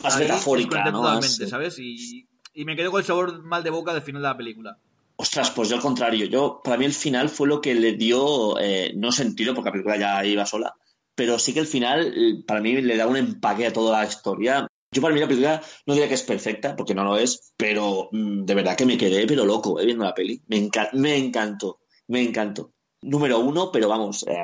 [0.01, 1.01] más ahí metafórica, ¿no?
[1.03, 1.77] Más- ¿sabes?
[1.79, 4.77] Y, y me quedo con el sabor mal de boca del final de la película.
[5.21, 6.25] Ostras, pues yo al contrario.
[6.25, 9.73] Yo, para mí el final fue lo que le dio, eh, no sentido, porque la
[9.73, 10.73] película ya iba sola,
[11.15, 14.07] pero sí que el final, eh, para mí, le da un empaque a toda la
[14.07, 14.67] historia.
[14.93, 18.09] Yo para mí la película no diría que es perfecta, porque no lo es, pero
[18.11, 20.41] mm, de verdad que me quedé pero loco eh, viendo la peli.
[20.47, 22.73] Me, enca- me encantó, me encantó.
[23.01, 24.35] Número uno, pero vamos, eh,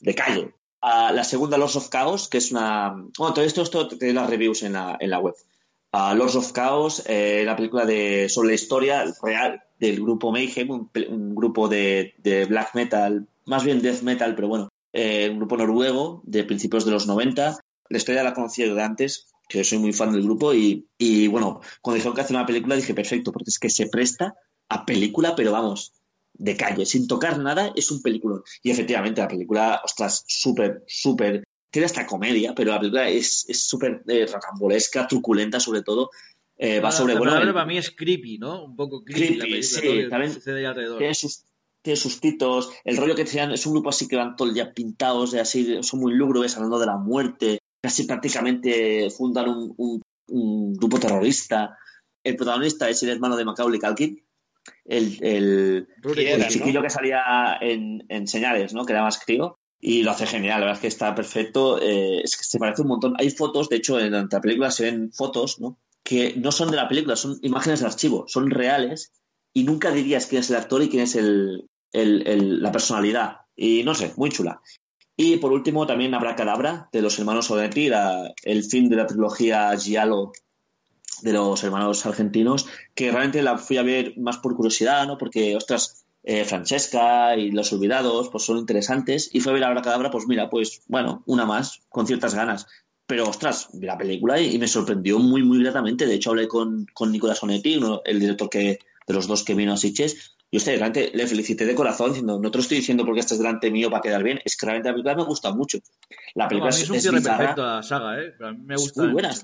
[0.00, 0.54] de calle.
[0.82, 2.90] Ah, la segunda, Lords of Chaos, que es una...
[3.18, 5.34] Bueno, todo esto, esto tiene las reviews en la, en la web.
[5.92, 10.90] Lords of Chaos, eh, la película de, sobre la historia real del grupo Mayhem, un,
[11.08, 12.14] un grupo de,
[12.48, 16.92] black metal, más bien death metal, pero bueno, eh, un grupo noruego de principios de
[16.92, 17.58] los 90.
[17.88, 20.86] La historia la conocía de antes, que soy muy fan del grupo, y,
[21.28, 24.34] bueno, cuando dijeron que hacía una película dije, perfecto, porque es que se presta
[24.68, 25.92] a película, pero vamos,
[26.32, 28.40] de calle, sin tocar nada, es un película.
[28.62, 33.68] Y efectivamente, la película, ostras, súper, súper, tiene hasta comedia, pero la película es es
[33.68, 36.10] súper eh, rocambolesca, truculenta sobre todo.
[36.56, 38.64] Eh, va sobre, la bueno, palabra el- para mí es creepy, ¿no?
[38.64, 40.98] Un poco creepy, Creepy, sí, que también sucede ahí alrededor.
[40.98, 41.44] tiene sus,
[41.82, 44.54] tiene sus titos, el rollo que tenían es un grupo así que van todo el
[44.54, 49.74] día pintados, de así, son muy lúgubres, hablando de la muerte, casi prácticamente fundan un,
[49.76, 51.76] un- un grupo terrorista.
[52.22, 54.24] El protagonista es el hermano de Macaulay Culkin,
[54.86, 56.60] el, el, Rudy ¿Quién el era, Culkin.
[56.62, 58.86] chiquillo que salía en, en Señales, ¿no?
[58.86, 59.58] Que era más crío.
[59.80, 61.78] Y lo hace genial, la verdad es que está perfecto.
[61.82, 63.14] eh, es que se parece un montón.
[63.18, 65.78] Hay fotos, de hecho, en la película se ven fotos, ¿no?
[66.04, 69.10] Que no son de la película, son imágenes de archivo, son reales
[69.52, 73.38] y nunca dirías quién es el actor y quién es el, el- el- la personalidad.
[73.56, 74.60] Y no sé, muy chula.
[75.16, 77.88] Y por último, también habrá Cadabra, de los hermanos Odetti,
[78.42, 80.32] el film de la trilogía Giallo
[81.22, 85.16] de los hermanos argentinos, que realmente la fui a ver más por curiosidad, ¿no?
[85.16, 89.30] Porque, ostras, eh, Francesca y Los Olvidados, pues son interesantes.
[89.32, 92.66] Y fue a ver Abracadabra, pues mira, pues bueno, una más, con ciertas ganas.
[93.06, 96.06] Pero, ostras, vi la película y, y me sorprendió muy, muy gratamente.
[96.06, 99.54] De hecho, hablé con, con Nicolás Onetti, uno- el director que, de los dos que
[99.54, 102.78] vino a Sitges, y usted, realmente le felicité de corazón, diciendo, no te lo estoy
[102.78, 105.52] diciendo porque estás delante mío para quedar bien, es que realmente la película me gusta
[105.52, 105.78] mucho.
[106.34, 108.32] La No, película para mí es un cierre perfecto a la saga, ¿eh?
[108.38, 109.34] Pero a mí me gusta muy buena.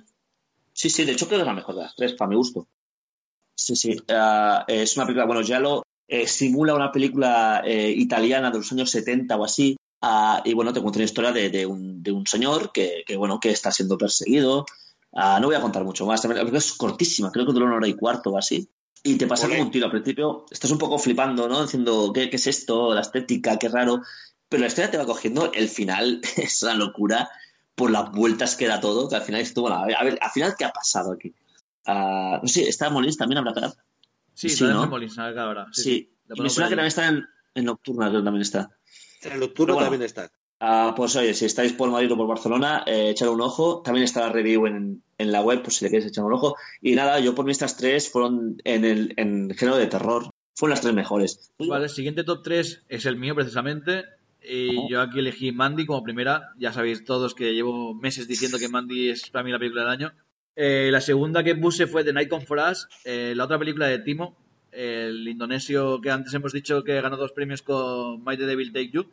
[0.72, 2.66] Sí, sí, de hecho creo que es la mejor de las tres, para mi gusto.
[3.54, 3.96] Sí, sí.
[4.08, 8.72] ah, es una película, bueno, ya lo eh, simula una película eh, italiana de los
[8.72, 9.76] años 70 o así.
[10.02, 13.16] Ah, y bueno, te cuenta una historia de, de un, de un señor que, que,
[13.16, 14.66] bueno, que está siendo perseguido.
[15.12, 16.24] Ah, no voy a contar mucho más.
[16.24, 18.68] Es cortísima, creo que dura una hora y cuarto o así.
[19.02, 19.86] Y te pasa como un tiro.
[19.86, 21.62] Al principio estás un poco flipando, ¿no?
[21.62, 22.94] Diciendo, ¿qué, qué es esto?
[22.94, 24.02] La estética, qué raro.
[24.48, 25.52] Pero la historia te va cogiendo.
[25.52, 27.30] El final es una locura
[27.74, 29.08] por las vueltas que da todo.
[29.08, 31.34] Que al final estuvo, bueno, a ver, a ver, al final, ¿qué ha pasado aquí?
[31.86, 33.72] Ah, no sé, está Molins también habrá cara.
[34.34, 34.86] Sí, Sí, ¿no?
[34.86, 35.66] Molins, ahora.
[35.72, 36.42] Sí, Sí, sí.
[36.42, 38.70] Me suena que también está en, En Nocturna creo que también está.
[39.22, 39.86] En el nocturno Bueno.
[39.90, 40.30] también está.
[40.62, 43.80] Ah, pues oye, si estáis por Madrid o por Barcelona, eh, echad un ojo.
[43.82, 46.54] También está la review en, en la web, por si le queréis echar un ojo.
[46.82, 50.28] Y nada, yo por mí estas tres fueron en el en género de terror.
[50.54, 51.50] Fueron las tres mejores.
[51.58, 54.04] Vale, el siguiente top 3 es el mío precisamente.
[54.42, 54.86] Y Ajá.
[54.90, 56.50] yo aquí elegí Mandy como primera.
[56.58, 59.90] Ya sabéis todos que llevo meses diciendo que Mandy es para mí la película del
[59.92, 60.12] año.
[60.56, 63.86] Eh, la segunda que puse fue The Night Come For Us, eh, la otra película
[63.86, 64.36] de Timo,
[64.72, 68.90] el indonesio que antes hemos dicho que ganó dos premios con Might the Devil Take
[68.90, 69.10] You.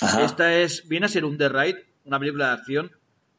[0.00, 0.24] Ajá.
[0.24, 2.92] Esta es, viene a ser un The Ride, una película de acción,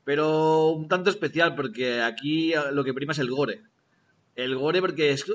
[0.03, 3.61] pero un tanto especial porque aquí lo que prima es el gore.
[4.35, 5.25] El gore porque es,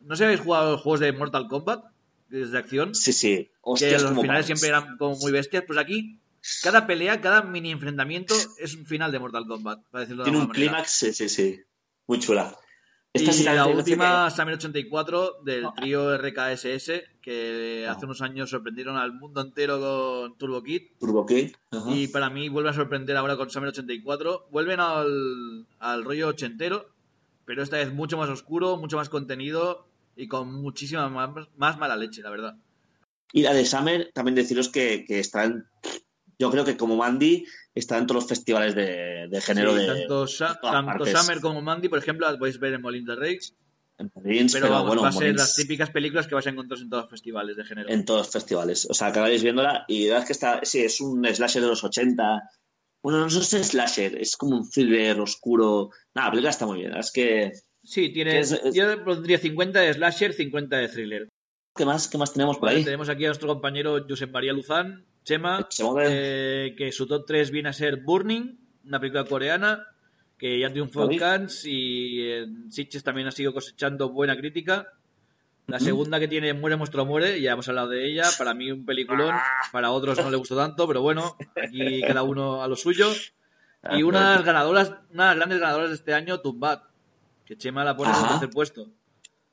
[0.00, 1.84] no sé si habéis jugado juegos de Mortal Kombat,
[2.28, 3.50] de acción, Sí, sí.
[3.78, 6.18] que los como finales siempre eran como muy bestias, pues aquí
[6.62, 10.44] cada pelea, cada mini enfrentamiento es un final de Mortal Kombat, para decirlo de Tiene
[10.44, 11.60] un clímax, sí, sí, sí.
[12.06, 12.56] Muy chula.
[13.14, 18.48] Y Esta sí la última, parece Summer 84, del trío RKSS, que hace unos años
[18.48, 20.92] sorprendieron al mundo entero con Turbo Kid.
[20.98, 21.52] Turbo Kid.
[21.70, 21.90] Ajá.
[21.90, 24.48] Y para mí vuelve a sorprender ahora con Summer 84.
[24.50, 26.88] Vuelven al, al rollo ochentero,
[27.44, 29.86] pero esta vez mucho más oscuro, mucho más contenido
[30.16, 32.56] y con muchísima más, más mala leche, la verdad.
[33.30, 35.66] Y la de Summer, también deciros que, que está en,
[36.42, 39.86] yo creo que como Mandy está en todos los festivales de, de género Sí, de
[39.86, 40.58] tanto, Sa-.
[41.14, 43.38] Summer como Mandy, por ejemplo, las podéis ver en Molin de Rey.
[43.98, 46.46] en Molins, Pero, pero, vamos, bueno, va a ser Molins las típicas películas que vais
[46.48, 47.88] a encontrar en todos los festivales de género.
[47.88, 48.86] en todos los festivales.
[48.90, 51.68] O sea, acabáis viéndola y la verdad es que está, sí, es un slasher de
[51.68, 52.40] los 80.
[53.04, 55.90] Bueno, no es un slasher, es como un thriller oscuro.
[56.14, 56.90] Nada, la película está muy bien.
[56.90, 57.52] la verdad Es que,
[57.84, 61.28] Sí, tiene, Es- es- yo le pondría 50 de slasher, 50 de thriller.
[61.74, 62.84] ¿qué más, qué más tenemos por Vale, ahí?
[62.84, 66.08] tenemos aquí a nuestro compañero Josep María Luzán, Chema, mueve.
[66.10, 68.56] eh, que su top 3 viene a ser Burning,
[68.86, 69.86] una película coreana,
[70.38, 71.18] que ya triunfó ¿La en?
[71.18, 74.88] Cannes y en Sitges también ha sido cosechando buena crítica.
[75.68, 78.84] La segunda que tiene Muere Monstruo Muere, ya hemos hablado de ella, para mí un
[78.84, 79.32] peliculón,
[79.70, 83.06] para otros no le gustó tanto, pero bueno, aquí cada uno a lo suyo.
[83.84, 86.82] Ah, Y unas ganadoras, una de las grandes ganadoras de este año, Tumbat,
[87.46, 88.32] que Chema la pone en el Ajá.
[88.40, 88.88] tercer puesto.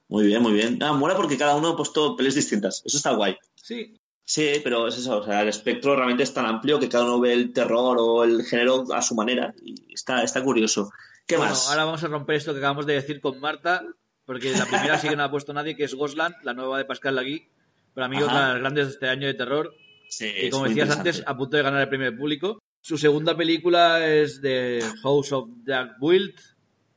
[0.08, 0.82] Muy bien, muy bien.
[0.82, 2.82] Ah, mola porque cada uno ha puesto pelis distintas.
[2.84, 3.38] Eso está guay.
[3.54, 3.99] Sí,
[4.30, 7.20] Sí, pero es eso, o sea, el espectro realmente es tan amplio que cada uno
[7.20, 10.92] ve el terror o el género a su manera y está, está curioso.
[11.26, 11.68] ¿Qué Bueno, más?
[11.68, 13.84] ahora vamos a romper esto que acabamos de decir con Marta,
[14.26, 16.86] porque la primera sí que no ha puesto nadie, que es Gosland, la nueva de
[16.86, 17.50] Pascal Lagui.
[17.96, 18.26] Para mí, Ajá.
[18.28, 19.74] una de las grandes de este año de terror.
[20.10, 22.62] Sí, Y como decías antes, a punto de ganar el premio del público.
[22.82, 26.36] Su segunda película es de House of Jack Wild.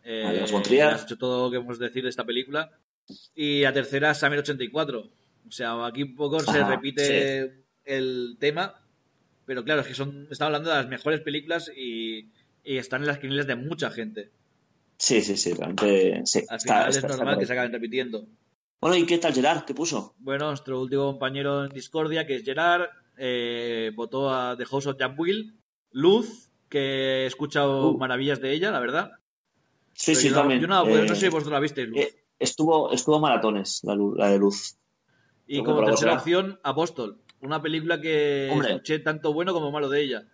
[0.05, 2.71] Eh, de has hecho todo lo que hemos de decir de esta película.
[3.35, 5.22] Y la tercera, Summer 84.
[5.53, 8.75] O sea, aquí un poco se Ajá, repite el tema.
[9.45, 12.31] Pero claro, es que son, estamos hablando de las mejores películas y,
[12.65, 14.31] y están en las quinielas de mucha gente.
[14.97, 16.43] Sí, sí, sí, realmente sí.
[16.49, 18.25] Al final está- es está normal que se acaben repitiendo.
[18.81, 19.65] Bueno, ¿y qué tal Gerard?
[19.67, 20.15] ¿Qué puso?
[20.21, 22.87] Bueno, nuestro último compañero en Discordia, que es Gerard,
[23.19, 25.55] eh, votó a The House of Jack Will.
[25.91, 27.99] Luz, que he escuchado Uh.
[27.99, 29.11] maravillas de ella, la verdad.
[29.93, 30.61] Sí, Pero sí, yo no, también.
[30.63, 31.99] yo no, pues Eh, no sé si vosotros la visteis, Luz.
[32.01, 34.79] eh, estuvo, estuvo maratones la, la de luz.
[35.47, 37.21] Y ¿cómo como tercera opción, Apóstol.
[37.41, 38.71] Una película que Hombre.
[38.71, 40.29] escuché tanto bueno como malo de ella.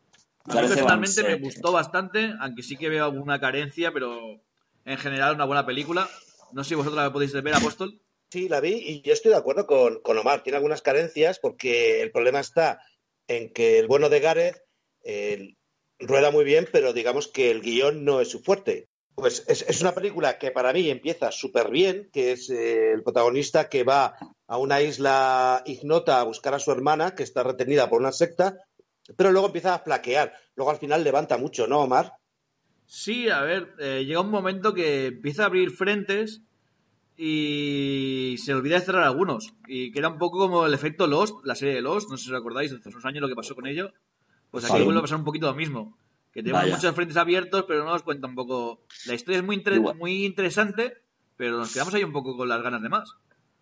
[0.44, 4.40] A mí personalmente me gustó bastante, aunque sí que veo alguna carencia, pero
[4.84, 6.08] en general una buena película.
[6.52, 8.00] No sé si vosotros la podéis ver, Apóstol.
[8.30, 10.42] Sí, la vi y yo estoy de acuerdo con, con Omar.
[10.42, 12.80] Tiene algunas carencias porque el problema está
[13.26, 14.62] en que el bueno de Gareth
[15.02, 15.54] eh,
[15.98, 18.88] rueda muy bien, pero digamos que el guion no es su fuerte.
[19.14, 23.02] Pues es, es una película que para mí empieza súper bien, que es eh, el
[23.02, 24.14] protagonista que va
[24.48, 28.56] a una isla ignota a buscar a su hermana, que está retenida por una secta,
[29.16, 30.32] pero luego empieza a flaquear.
[30.56, 32.14] Luego al final levanta mucho, ¿no, Omar?
[32.86, 36.40] Sí, a ver, eh, llega un momento que empieza a abrir frentes
[37.16, 39.52] y se olvida de cerrar algunos.
[39.66, 42.32] Y queda un poco como el efecto Lost, la serie de Lost, no sé si
[42.32, 43.92] os acordáis, hace unos años lo que pasó con ello.
[44.50, 44.84] Pues aquí Vale.
[44.84, 45.98] vuelve a pasar un poquito lo mismo.
[46.32, 46.76] Que tenemos Vaya.
[46.76, 48.84] muchos frentes abiertos, pero no nos cuenta un poco.
[49.06, 50.98] La historia es muy, inter- muy interesante,
[51.36, 53.12] pero nos quedamos ahí un poco con las ganas de más.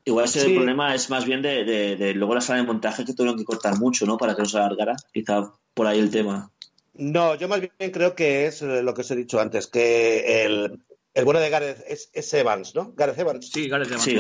[0.07, 0.55] Igual ese Sí.
[0.55, 3.45] problema es más bien de, de- de luego la sala de montaje que tuvieron que
[3.45, 4.17] cortar mucho, ¿no?
[4.17, 4.95] Para que no se alargara.
[5.13, 6.51] Quizá por ahí el tema.
[6.95, 10.45] No, yo más bien creo que es eh, lo que os he dicho antes, que
[10.45, 10.81] el,
[11.13, 12.93] el bueno de Gareth es, es Evans, ¿no?
[12.97, 13.51] Gareth Evans.
[13.53, 14.17] Sí, Gareth Evans, Sí,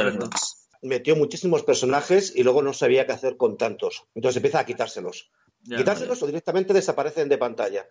[0.83, 4.05] metió muchísimos personajes y luego no sabía qué hacer con tantos.
[4.15, 5.31] Entonces empieza a quitárselos.
[5.63, 7.87] Ya, quitárselos o directamente desaparecen de pantalla.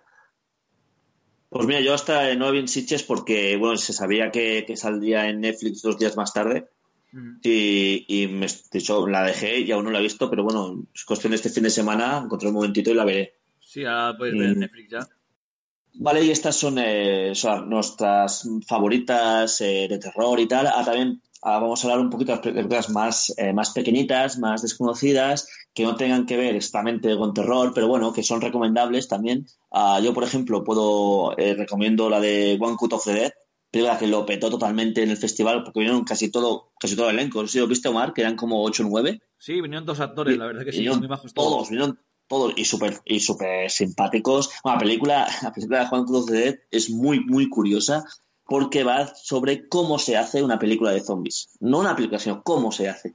[1.50, 5.30] Pues mira, yo hasta no vi en Sitges porque, bueno, se sabía que, que saldría
[5.30, 6.68] en Netflix dos días más tarde
[7.16, 7.40] Mm.
[7.44, 10.84] y, y me, de hecho, la dejé y aún no la he visto, pero bueno,
[10.94, 13.36] es cuestión de este fin de semana, encontré un momentito y la veré.
[13.62, 14.60] Sí, ahora podéis ver Mm.
[14.60, 15.08] Netflix ya.
[15.98, 20.68] Vale, y estas son, eh, son nuestras favoritas eh, de terror y tal.
[20.68, 24.62] Ah, también ah, vamos a hablar un poquito de películas más, eh, más pequeñitas, más
[24.62, 29.48] desconocidas, que no tengan que ver exactamente con terror, pero bueno, que son recomendables también.
[29.72, 33.34] Ah, yo, por ejemplo, puedo eh, recomiendo la de One Cut of the Dead,
[33.76, 37.20] película que lo petó totalmente en el festival porque vinieron casi todo, casi todo el
[37.20, 37.42] elenco.
[37.42, 39.22] No sé si lo viste, Omar, que eran como 8 o 9.
[39.38, 41.70] Sí, vinieron dos actores, la verdad que sí, Vinieron muy bajos todos, todos.
[41.70, 44.50] vinieron todos y súper y súper simpáticos.
[44.64, 48.06] Bueno, la película, la película de Juan Cruz de Dead es muy, muy curiosa
[48.46, 51.50] porque va sobre cómo se hace una película de zombies.
[51.60, 53.14] No una película, sino cómo se hace.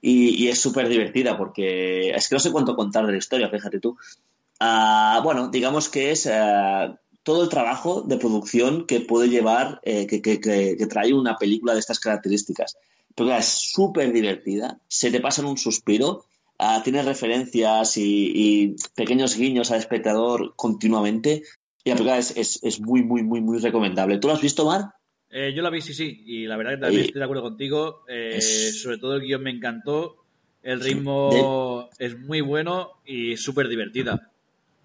[0.00, 3.48] Y, y es súper divertida porque es que no sé cuánto contar de la historia,
[3.48, 3.96] fíjate tú.
[4.60, 10.06] Ah, bueno, digamos que es ah, todo el trabajo de producción que puede llevar, eh,
[10.06, 12.76] que, que- que- que trae una película de estas características.
[13.10, 16.24] La película es súper divertida, se te pasa en un suspiro,
[16.58, 21.42] ah, tiene referencias y, y pequeños guiños al espectador continuamente.
[21.82, 24.18] Y la película es, es- es muy, muy, muy, muy recomendable.
[24.18, 24.84] ¿Tú lo has visto, Mar?
[25.28, 27.42] Eh, yo la vi, sí, sí, y la verdad que también Y- estoy de acuerdo
[27.42, 28.04] contigo.
[28.08, 30.16] eh, Es- Sobre todo el guion me encantó,
[30.62, 34.32] el ritmo es muy bueno y súper divertida.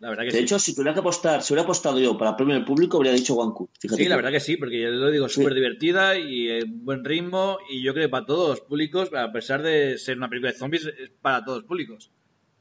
[0.02, 0.44] La verdad que De sí.
[0.44, 3.36] hecho, si tuviera que apostar, si hubiera apostado yo para premio del público, habría dicho
[3.36, 3.70] Wanku.
[3.80, 5.36] Fíjate Sí, la verdad que sí, porque yo lo digo, Sí.
[5.36, 7.60] súper divertida y eh, buen ritmo.
[7.70, 10.58] Y yo creo que para todos los públicos, a pesar de ser una película de
[10.58, 12.12] zombies, es para todos los públicos.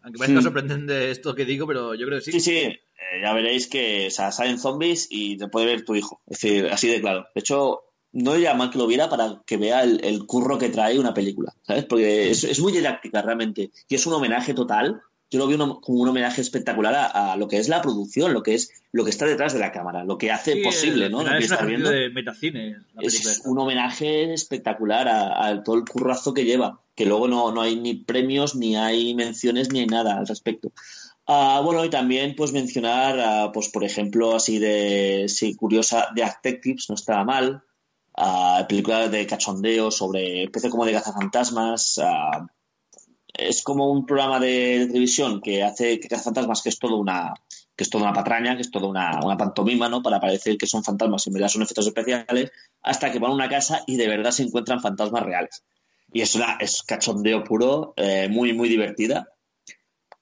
[0.03, 0.45] Aunque parezca Hmm.
[0.45, 2.33] sorprendente esto que digo, pero yo creo que sí.
[2.33, 2.79] Sí, sí, eh,
[3.23, 6.21] ya veréis que o sea, salen zombies y te puede ver tu hijo.
[6.27, 7.27] Es decir, así de claro.
[7.35, 7.81] De hecho,
[8.13, 11.15] no iría mal que lo viera para que vea el, el curro que trae una
[11.15, 11.85] película, ¿sabes?
[11.87, 13.71] Porque es, es muy didáctica realmente.
[13.89, 15.01] Y es un homenaje total.
[15.31, 18.33] Yo lo vi uno- como un homenaje espectacular a, a lo que es la producción,
[18.33, 21.09] lo que es lo que está detrás de la cámara, lo que hace Sí, posible,
[21.09, 21.23] ¿no?
[21.23, 21.91] Lo que es viendo.
[21.91, 22.77] de metacine.
[22.95, 27.53] La Es un homenaje espectacular a, a todo el currazo que lleva, que luego no,
[27.53, 30.73] no hay ni premios, ni hay menciones, ni hay nada al respecto.
[31.29, 36.25] Ah, bueno, y también pues mencionar, ah, pues por ejemplo, así de sí, curiosa, de
[36.25, 37.63] Detectives, no estaba mal.
[38.17, 42.01] Ah, película de cachondeo sobre especie como de cazafantasmas.
[43.49, 47.35] Es como un programa de, televisión que hace que cazafantasmas, que es todo una
[47.77, 50.03] que es toda una patraña, que es toda una, pantomima, ¿no?
[50.03, 52.51] Para parecer que son fantasmas en verdad son efectos especiales,
[52.83, 55.65] hasta que van a una casa y de verdad se encuentran fantasmas reales.
[56.13, 59.29] Y es una es cachondeo puro, eh, muy, muy divertida.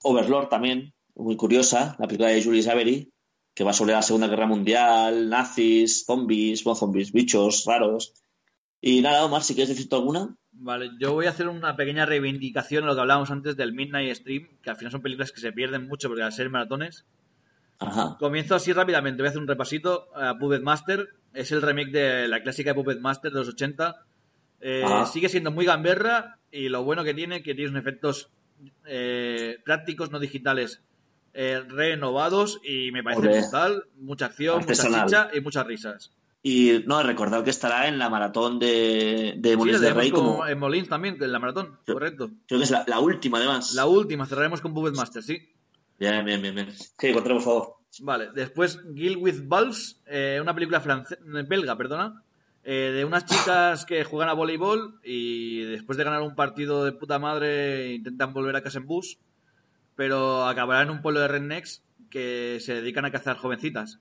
[0.05, 3.13] Overlord también, muy curiosa, la película de Julius Avery,
[3.55, 8.15] que va sobre la Segunda Guerra Mundial, nazis, zombies, bueno, zombies, bichos raros.
[8.81, 10.37] Y nada, Omar, si quieres decirte alguna.
[10.61, 14.13] Vale, yo voy a hacer una pequeña reivindicación a lo que hablábamos antes del Midnight
[14.17, 17.07] Stream, que al final son películas que se pierden mucho porque al ser maratones.
[17.79, 18.17] Ajá.
[18.19, 20.09] Comienzo así rápidamente, voy a hacer un repasito.
[20.17, 24.05] a Puppet Master es el remake de la clásica de Puppet Master de los 80.
[24.61, 25.07] Eh, Ajá.
[25.07, 28.31] sigue siendo muy gamberra y lo bueno que tiene que tiene unos efectos
[28.85, 30.83] eh, prácticos, no digitales,
[31.35, 33.85] eh, renovados y me parece brutal.
[33.95, 35.03] Mucha acción, Artesanal.
[35.05, 36.13] mucha chicha y muchas risas.
[36.43, 40.11] Y no, recordad que estará en la maratón de, de Sí, Molins lo de Rey
[40.11, 41.93] como en Molins también, en la maratón, Sí.
[41.93, 42.31] correcto.
[42.47, 43.75] creo que es la, la última además.
[43.75, 45.39] La última, cerraremos con Puppet Master, sí.
[45.99, 46.69] Bien, bien, bien, bien.
[46.73, 47.75] Sí, contra, por favor.
[48.01, 51.19] Vale, después Guild with Balls, eh, una película france-
[51.49, 52.23] belga, perdona,
[52.63, 56.93] eh, de unas chicas que juegan a voleibol y después de ganar un partido de
[56.93, 59.19] puta madre intentan volver a casa en bus,
[59.97, 63.99] pero acabarán en un pueblo de rednecks que se dedican a cazar jovencitas.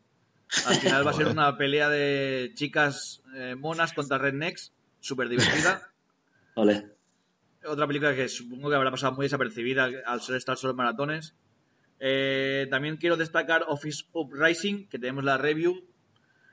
[0.66, 5.92] Al final va a ser una pelea de chicas eh, monas contra rednecks, súper divertida.
[6.56, 6.92] Vale.
[7.66, 11.36] Otra película que supongo que habrá pasado muy desapercibida al ser estar solo en maratones.
[12.00, 15.86] Eh, también quiero destacar Office Uprising, que tenemos la review.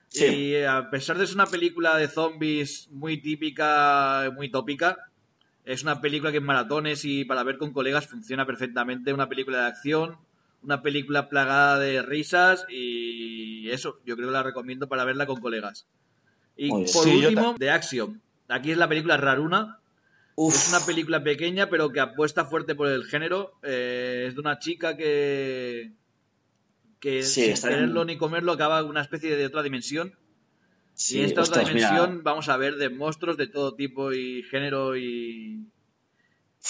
[0.09, 0.25] Sí.
[0.25, 5.11] Y eh, a pesar de ser una película de zombies muy típica, muy tópica,
[5.65, 9.13] es una película que en maratones y para ver con colegas funciona perfectamente.
[9.13, 10.19] Una película de acción,
[10.65, 15.41] una película plagada de risas y eso, yo creo que la recomiendo para verla con
[15.41, 15.87] colegas.
[16.57, 18.21] Y por Sí, último, de Action.
[18.49, 19.81] Aquí es la película Raruna,
[20.37, 23.53] Uf, es una película pequeña, pero que apuesta fuerte por el género.
[23.63, 25.93] Eh, es de una chica que.
[27.01, 30.15] que Sí, sin en- quererlo ni comerlo acaba en una especie de otra dimensión.
[30.95, 33.75] sí, y en esta ostras, otra mira, dimensión vamos a ver de monstruos de todo
[33.75, 35.67] tipo y género y.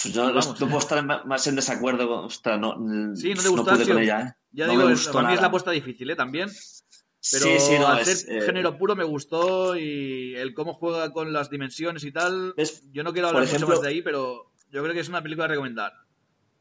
[0.01, 2.07] Pues no, no- no puedo estar en- más en desacuerdo.
[2.07, 2.73] con- ostras, no,
[3.15, 3.93] Sí, no te no gustó pude Action.
[3.95, 4.33] con ella, ¿eh?
[4.51, 6.15] Ya No digo, es- para mí es la apuesta difícil, ¿eh?
[6.15, 6.49] También.
[7.31, 10.73] Pero sí, sí, no, al es, ser eh, género puro me gustó y el cómo
[10.73, 12.53] juega con las dimensiones y tal.
[12.55, 12.83] ¿Ves?
[12.91, 15.23] Yo no quiero Por hablar mucho más de ahí, pero yo creo que es una
[15.23, 15.91] película a recomendar.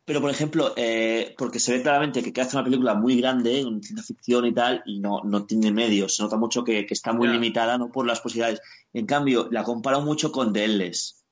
[0.06, 3.82] Pero, por ejemplo, eh, porque se ve claramente que hace una película muy grande, con
[3.82, 6.16] ciencia ficción y tal, y no, no tiene medios.
[6.16, 8.60] Se nota mucho que, que está muy limitada, no por las posibilidades.
[8.92, 11.23] En cambio, la comparo mucho con The Endless,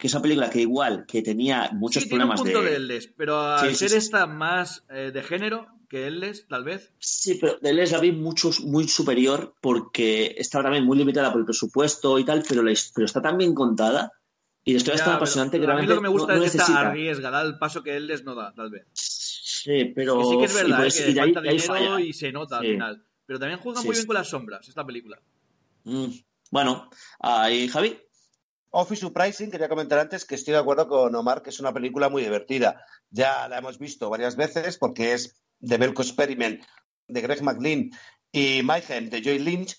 [0.00, 2.70] que es una película que igual, que tenía muchos sí, tiene un problemas punto de
[2.70, 2.76] de...
[2.76, 3.96] Eldes, pero al Sí, ser sí.
[3.98, 6.92] esta más eh, de género que Eldes, tal vez.
[6.98, 11.40] Sí, pero The Endless la vi mucho, muy superior porque está también muy limitada por
[11.40, 14.12] el presupuesto y tal, pero, la pero está tan bien contada
[14.64, 16.32] Y la historia es tan apasionante que pero a mí realmente lo que me gusta
[16.32, 18.70] no, no es que esta arriesga, da el paso que él les no da, tal
[18.70, 18.86] vez.
[18.94, 20.18] Sí, pero...
[20.18, 20.90] Que sí que es y verdad, por ¿eh?
[20.90, 22.00] que y de ahí- falta de ahí dinero falla.
[22.00, 23.04] y se nota al final.
[23.26, 25.20] Pero también juega muy bien con las sombras, esta película.
[25.84, 26.06] Mm,
[26.50, 26.88] Bueno,
[27.20, 27.98] ahí Javi.
[28.70, 32.08] Office Surprising, quería comentar antes que estoy de acuerdo con Omar, que es una película
[32.08, 32.84] muy divertida.
[33.10, 36.64] Ya la hemos visto varias veces porque es The Belko Experiment
[37.08, 37.90] de Greg McLean
[38.30, 39.76] y Mayhem de Joy Lynch,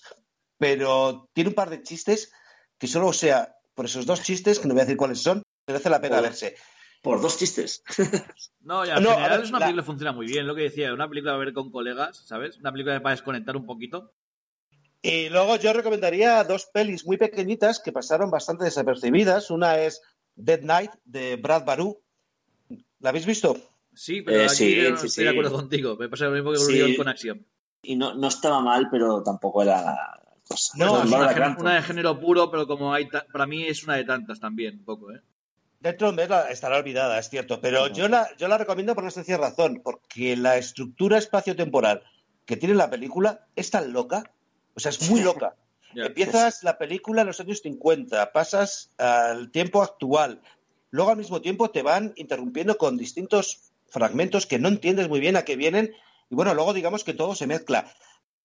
[0.58, 2.30] pero tiene un par de chistes
[2.78, 5.42] que solo, o sea, por esos dos chistes, que no voy a decir cuáles son,
[5.66, 6.54] merece la pena verse.
[7.02, 7.82] Por dos chistes.
[8.60, 10.46] No, ya, en No, a general ver, es una la- película que funciona muy bien,
[10.46, 12.58] lo que decía, una película para ver con colegas, ¿sabes?
[12.58, 14.12] Una película para desconectar un poquito.
[15.02, 19.50] Y luego yo recomendaría dos pelis muy pequeñitas que pasaron bastante desapercibidas.
[19.50, 20.00] Una es
[20.36, 22.00] Dead Night de Brad Baru.
[23.00, 23.56] ¿La habéis visto?
[23.92, 25.36] Sí, pero Eh, aquí sí, yo no sí, estoy de sí.
[25.36, 25.96] acuerdo contigo.
[25.96, 27.44] Me pasa lo mismo que con Acción.
[27.82, 30.78] Y no, no estaba mal, pero tampoco era cosa.
[30.78, 31.66] No, Pues es una, Crampton.
[31.66, 34.78] una de género puro, pero como hay ta- para mí es una de tantas también,
[34.78, 35.20] un poco, ¿eh?
[35.80, 38.94] Dentro de un mes la- estará olvidada, es cierto, pero yo la, yo la recomiendo
[38.94, 42.04] por una sencilla razón, porque la estructura espacio-temporal
[42.46, 44.32] que tiene la película es tan loca,
[44.74, 45.54] o sea, es muy loca.
[45.94, 50.40] Empiezas la película en los años 50, pasas al tiempo actual,
[50.90, 55.36] luego al mismo tiempo te van interrumpiendo con distintos fragmentos que no entiendes muy bien
[55.36, 55.94] a qué vienen,
[56.30, 57.92] y bueno, luego digamos que todo se mezcla.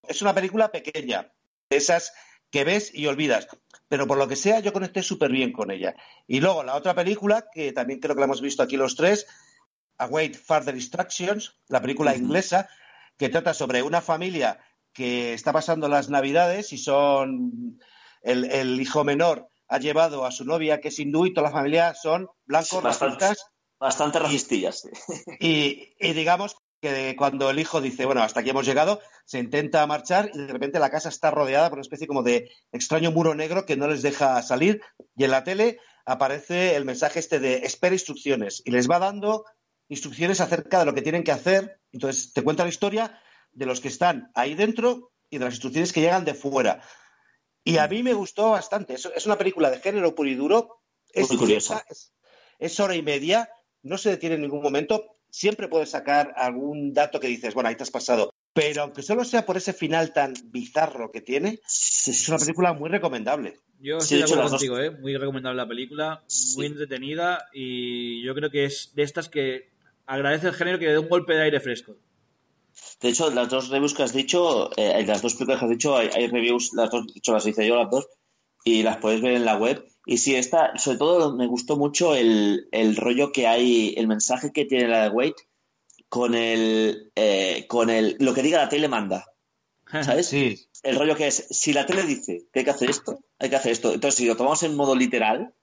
[0.08, 1.32] Es una película pequeña,
[1.70, 2.14] de esas
[2.52, 3.48] que ves y olvidas,
[3.88, 5.96] pero por lo que sea yo conecté súper bien con ella.
[6.28, 9.26] Y luego la otra película, que también creo que la hemos visto aquí los tres,
[9.98, 12.70] Await Further Instructions, la película inglesa,
[13.18, 14.60] que trata sobre una familia
[14.98, 17.80] que está pasando las navidades y son
[18.24, 21.54] el, el hijo menor ha llevado a su novia que es hindú y toda la
[21.54, 23.26] familia son blancos, bastante.
[23.26, 24.82] racistas Bastante racistillas.
[24.82, 24.90] sí.
[25.40, 29.86] y, y digamos que cuando el hijo dice, bueno, hasta aquí hemos llegado, se intenta
[29.86, 33.36] marchar y de repente la casa está rodeada por una especie como de extraño muro
[33.36, 34.82] negro que no les deja salir
[35.16, 39.46] y en la tele aparece el mensaje este de espera instrucciones y les va dando
[39.90, 41.80] instrucciones acerca de lo que tienen que hacer.
[41.92, 43.22] Entonces te cuenta la historia
[43.58, 46.82] de los que están ahí dentro y de las instrucciones que llegan de fuera.
[47.64, 48.94] Y a mí me gustó bastante.
[48.94, 50.82] Es, es una película de género puro y duro.
[51.12, 51.84] Es Muy curiosa.
[51.90, 52.14] Es,
[52.60, 53.50] es hora y media,
[53.82, 55.18] no se detiene en ningún momento.
[55.30, 58.30] Siempre puedes sacar algún dato que dices, bueno, ahí te has pasado.
[58.54, 62.90] Pero aunque solo sea por ese final tan bizarro que tiene, es una película muy
[62.90, 63.60] recomendable.
[63.80, 64.92] Yo Sí, estoy de de acuerdo contigo, ¿eh?
[64.92, 66.56] Muy recomendable la película, Sí.
[66.58, 69.70] muy entretenida y yo creo que es de estas que
[70.06, 71.96] agradece el género que le dé un golpe de aire fresco.
[73.02, 75.98] De hecho, las dos reviews que has dicho, eh, las dos películas que has dicho,
[75.98, 78.08] hay, hay reviews, las dos, de hecho las hice yo las dos,
[78.64, 79.86] y las puedes ver en la web.
[80.06, 84.52] Y sí, esta, sobre todo me gustó mucho el, el rollo que hay, el mensaje
[84.52, 85.36] que tiene la de Wait
[86.10, 89.26] con el, eh, con el, lo que diga la tele manda,
[90.04, 90.28] ¿sabes?
[90.28, 93.50] Sí, El rollo que es, si la tele dice que hay que hacer esto, hay
[93.50, 93.94] que hacer esto.
[93.94, 95.54] Entonces, si lo tomamos en modo literal,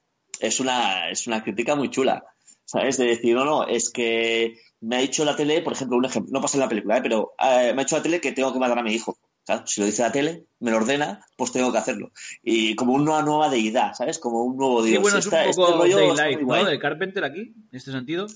[0.40, 2.24] es una, es una crítica muy chula.
[2.66, 2.96] ¿Sabes?
[2.96, 6.32] De decir, no, no, es que me ha dicho la tele, por ejemplo, un ejemplo,
[6.32, 7.02] no pasa en la película, ¿eh?
[7.02, 9.16] pero eh, me ha dicho la tele que tengo que matar a mi hijo.
[9.46, 12.12] Claro, si lo dice la tele, me lo ordena, pues tengo que hacerlo.
[12.42, 14.18] Y como una nueva deidad, ¿sabes?
[14.18, 15.02] Como un nuevo Sí, dios.
[15.02, 16.64] bueno, es un Esta- este poco está Daylight, ¿no?
[16.64, 18.26] De Carpenter aquí, en este sentido.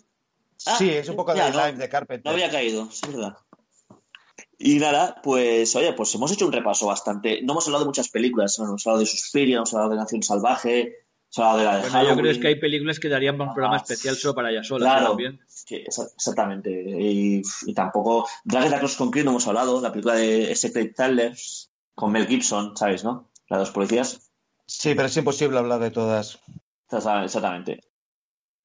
[0.67, 1.67] Ah, sí, es un poco ya, de no.
[1.67, 2.25] live de Carpenter.
[2.27, 3.37] No había caído, sí, es verdad.
[4.59, 7.41] Y nada, pues oye, pues hemos hecho un repaso bastante.
[7.43, 10.95] No hemos hablado de muchas películas, hemos hablado de Suspiria, hemos hablado de Nación Salvaje,
[11.37, 13.53] hemos hablado de la de Bueno, yo creo es que hay películas que darían un
[13.53, 15.41] programa Ah, especial solo para ellas solas Claro, también.
[15.67, 16.71] que exactamente.
[16.71, 18.27] Y, y tampoco.
[18.45, 22.77] Dragon Cross con Creed no hemos hablado, la película de Secret Tellers con Mel Gibson,
[22.77, 23.31] ¿sabes, no?
[23.49, 24.31] Las dos policías.
[24.67, 26.39] Sí, pero es imposible hablar de todas.
[26.91, 27.81] Exactamente.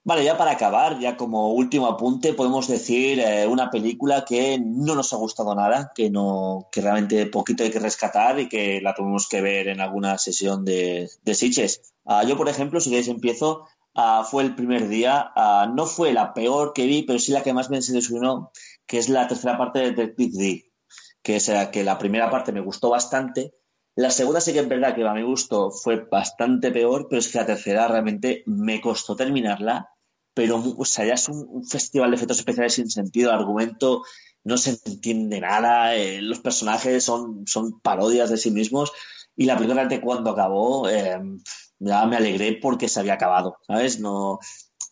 [0.06, 4.96] Vale, ya para acabar, ya como último apunte, podemos decir eh, una película que no
[4.96, 8.94] nos ha gustado nada, que no, que realmente poquito hay que rescatar y que la
[8.94, 11.93] tuvimos que ver en alguna sesión de, de Sitges.
[12.06, 16.14] Ah, yo, por ejemplo, si queréis empiezo, ah, fue el primer día, ah, no fue
[16.14, 18.52] la peor que vi, pero sí la que más me desilusionó,
[18.86, 20.72] que es la tercera parte de Detective D,
[21.22, 23.54] que es la que la primera parte me gustó bastante,
[23.96, 27.32] la segunda sí que es verdad que a mi gusto fue bastante peor, pero es
[27.32, 29.90] que la tercera realmente me costó terminarla,
[30.34, 34.02] pero o sea, ya es un, un festival de efectos especiales sin sentido, argumento
[34.44, 38.92] no se entiende nada, eh, los personajes son, son parodias de sí mismos.
[39.36, 41.20] Y la película realmente cuando acabó eh,
[41.80, 44.00] ya me alegré porque se había acabado, ¿sabes?
[44.00, 44.40] No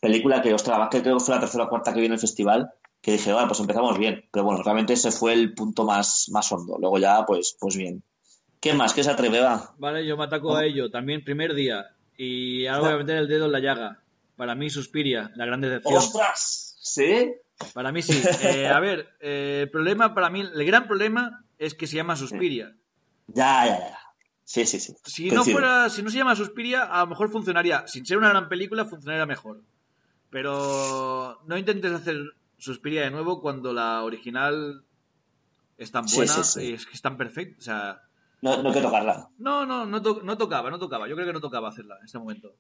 [0.02, 2.20] película que, ostras, que creo que fue la tercera o cuarta que vi en el
[2.20, 2.72] festival,
[3.02, 6.52] que dije, bueno, pues empezamos bien, pero bueno, realmente ese fue el punto más, más
[6.52, 8.04] hondo, luego ya, pues, pues bien.
[8.60, 8.94] ¿Qué más?
[8.94, 9.40] ¿Qué se atreve?
[9.40, 9.74] Va.
[9.78, 11.96] Vale, yo me ataco a ello también primer día.
[12.16, 14.04] Y ahora voy a meter el dedo en la llaga.
[14.36, 15.96] Para mí, Suspiria, la gran decepción.
[15.96, 16.78] ¡Ostras!
[16.80, 17.34] ¿Sí?
[17.74, 18.22] Para mí sí.
[18.44, 22.16] Eh, a ver, eh, el problema para mí, el gran problema es que se llama
[22.16, 22.76] Suspiria.
[23.28, 24.00] Ya, ya, ya.
[24.52, 24.94] Sí, sí, sí.
[25.06, 27.88] Si no fuera, si no se llama Suspiria, a lo mejor funcionaría.
[27.88, 29.62] Sin ser una gran película, funcionaría mejor.
[30.30, 32.18] Pero no intentes hacer
[32.58, 34.84] Suspiria de nuevo cuando la original
[35.78, 36.70] es tan buena sí, sí.
[36.70, 37.58] y es que es tan perfecta.
[37.60, 38.02] O sea,
[38.42, 39.30] No, no hay que tocarla.
[39.40, 41.08] no, no, no, to- no tocaba, no tocaba.
[41.08, 42.54] Yo creo que no tocaba hacerla en este momento.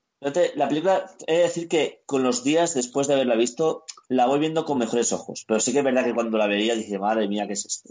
[0.56, 4.40] La película, he de decir que con los días después de haberla visto, la voy
[4.40, 5.44] viendo con mejores ojos.
[5.48, 7.90] Pero sí que es verdad que cuando la veía dije, madre mía, ¿qué es esto?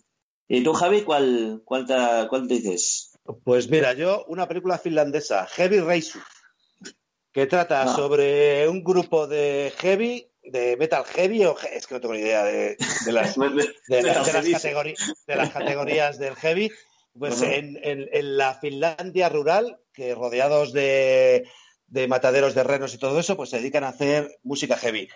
[0.49, 1.95] ¿Y tú, Javi, cuál, cuál, te,
[2.29, 3.10] cuál te dices?
[3.45, 6.21] Pues mira, yo una película finlandesa, Heavy Racer,
[7.33, 7.89] que trata Ah.
[7.95, 12.45] sobre un grupo de heavy, de metal heavy, o es que no tengo ni idea
[12.45, 13.37] de, de las,
[13.89, 14.03] de,
[15.27, 16.71] de las categorías del heavy,
[17.19, 21.47] pues en, en- en la Finlandia rural, que rodeados de,
[21.87, 25.09] de mataderos de renos y todo eso, pues se dedican a hacer música heavy.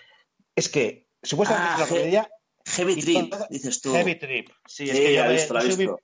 [0.55, 2.31] Es que, supuestamente Ah, es una comedia
[2.67, 3.93] Heavy Trip, todo- dices tú.
[3.93, 4.49] heavy trip.
[4.67, 6.01] Sí, es que yo la he me- visto, la yo visto.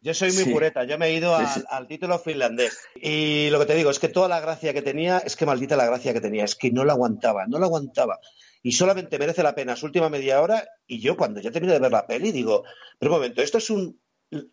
[0.00, 0.52] Yo soy muy Sí.
[0.52, 2.78] pureta, yo me he ido al, título finlandés.
[2.94, 5.76] Y lo que te digo es que toda la gracia que tenía, es que maldita
[5.76, 8.20] la gracia que tenía, es que no la aguantaba, no la aguantaba.
[8.62, 10.68] Y solamente merece la pena su última media hora.
[10.86, 12.64] Y yo, cuando ya termino de ver la peli, digo,
[12.98, 14.00] pero un momento, ¿esto es un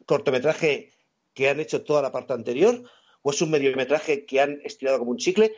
[0.06, 0.92] cortometraje
[1.34, 2.84] que han hecho toda la parte anterior?
[3.22, 5.54] ¿O es un mediometraje que han estirado como un chicle?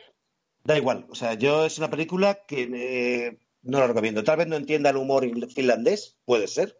[0.64, 1.06] Da igual.
[1.10, 4.24] O sea, yo es una película que eh, no la recomiendo.
[4.24, 6.76] Tal vez no entienda el humor finlandés, puede ser,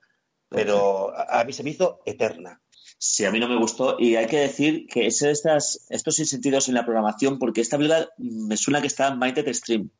[0.48, 2.60] pero a, a mí se me hizo eterna.
[3.00, 3.96] Sí, a mí no me gustó.
[3.98, 7.76] Y hay que decir que es de estas, estos sentidos en la programación, porque esta
[7.76, 9.90] película me suena que está en Minded Stream.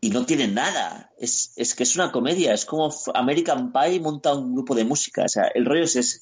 [0.00, 1.12] Y no tiene nada.
[1.16, 2.52] Es, es que es una comedia.
[2.52, 5.24] Es como American Pie monta un grupo de música.
[5.24, 6.20] O sea, el rollo es ese.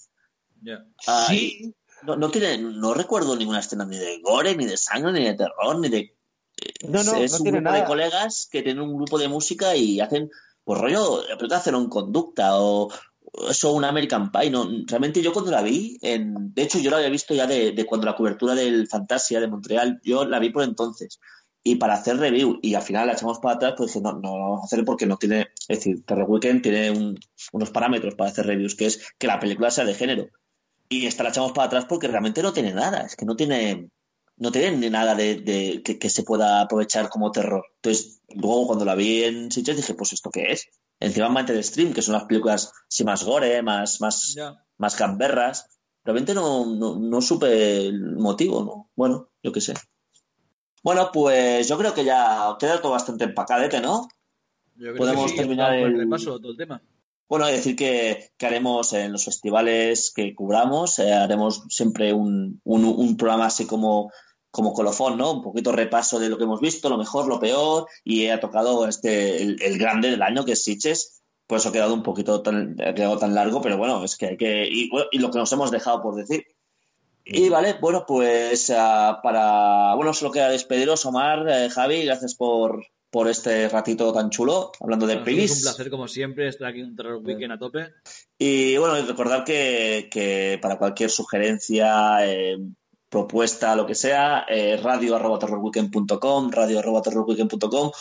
[1.07, 5.13] Ah, sí, No, no tiene, no recuerdo ninguna escena ni de gore, ni de sangre,
[5.13, 6.15] ni de terror, ni de.
[6.87, 9.75] No, no, es no un tiene grupo de colegas que tienen un grupo de música
[9.75, 10.31] y hacen,
[10.63, 12.93] pues rollo, la película Cero en conducta o
[13.49, 14.51] eso, un American Pie.
[14.51, 17.73] No, realmente yo cuando la vi, en, de hecho yo la había visto ya de,
[17.73, 21.21] de cuando la cobertura del Fantasia de Montreal, yo la vi por entonces.
[21.63, 24.39] Y para hacer review, y al final la echamos para atrás, pues dije, no, no
[24.39, 27.19] la vamos a hacer porque no tiene, es decir, Terror Weekend tiene un-
[27.53, 30.27] unos parámetros para hacer reviews, que es que la película sea de género.
[30.89, 33.91] Y esta la echamos para atrás porque realmente no tiene nada, es que no tiene,
[34.37, 37.65] no tiene ni nada de, que se pueda aprovechar como terror.
[37.77, 40.67] Entonces, luego cuando la vi en Sitges dije, pues ¿esto qué es?
[41.01, 44.37] Encima Mente de Stream, que son unas películas así más gore, más, más,
[44.77, 45.81] más gamberras.
[46.05, 48.91] Realmente no, no, no supe el motivo, ¿no?
[48.95, 49.75] Bueno, yo qué sé.
[50.83, 54.09] Bueno, pues yo creo que ya queda todo bastante empacadete, ¿no?
[54.77, 56.83] Yo creo Podemos que sí, terminar el- repaso todo el tema.
[57.29, 62.85] Bueno, decir que, que haremos en los festivales que cubramos, eh, haremos siempre un, un,
[62.85, 64.11] un programa así como,
[64.51, 65.33] como colofón, ¿no?
[65.33, 68.87] Un poquito repaso de lo que hemos visto, lo mejor, lo peor, y ha tocado
[68.89, 71.23] este, el, el grande del año, que es Sitges.
[71.47, 74.27] Por eso ha quedado un poquito tan, ha quedado tan largo, pero bueno, es que
[74.27, 74.69] hay que.
[74.71, 76.45] Y, bueno, y lo que nos hemos dejado por decir.
[77.25, 79.95] Y vale, bueno, pues ah, para.
[79.95, 85.07] Bueno, solo queda despediros, Omar, eh, Javi, gracias por, por este ratito tan chulo, hablando
[85.07, 85.51] de nosotros pelis.
[85.51, 87.89] Es un placer, como siempre, estar aquí un Terror Weekend a tope.
[88.39, 92.59] Y bueno, recordar que, que para cualquier sugerencia, eh,
[93.11, 97.03] propuesta, lo que sea, eh, radio arroba radio arroba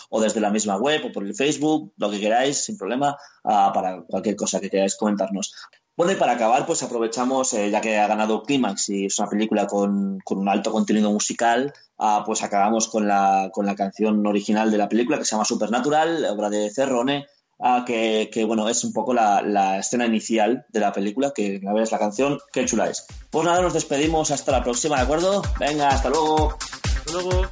[0.10, 3.72] o desde la misma web o por el Facebook, lo que queráis, sin problema, ah,
[3.74, 5.54] para cualquier cosa que queráis comentarnos.
[5.98, 9.28] Bueno, y para acabar, pues aprovechamos, eh, ya que ha ganado Clímax y es una
[9.28, 14.26] película con, con un alto contenido musical, ah, pues acabamos con la, con la canción
[14.26, 17.26] original de la película que se llama Supernatural, obra de Cerrone,
[17.60, 21.92] ah, que, bueno, es un poco la, escena inicial de la película, que la ves
[21.92, 23.06] la canción, qué chula es.
[23.30, 25.42] Pues nada, nos despedimos hasta la próxima, ¿de acuerdo?
[25.60, 26.58] Venga, hasta luego.
[26.84, 27.50] Hasta luego.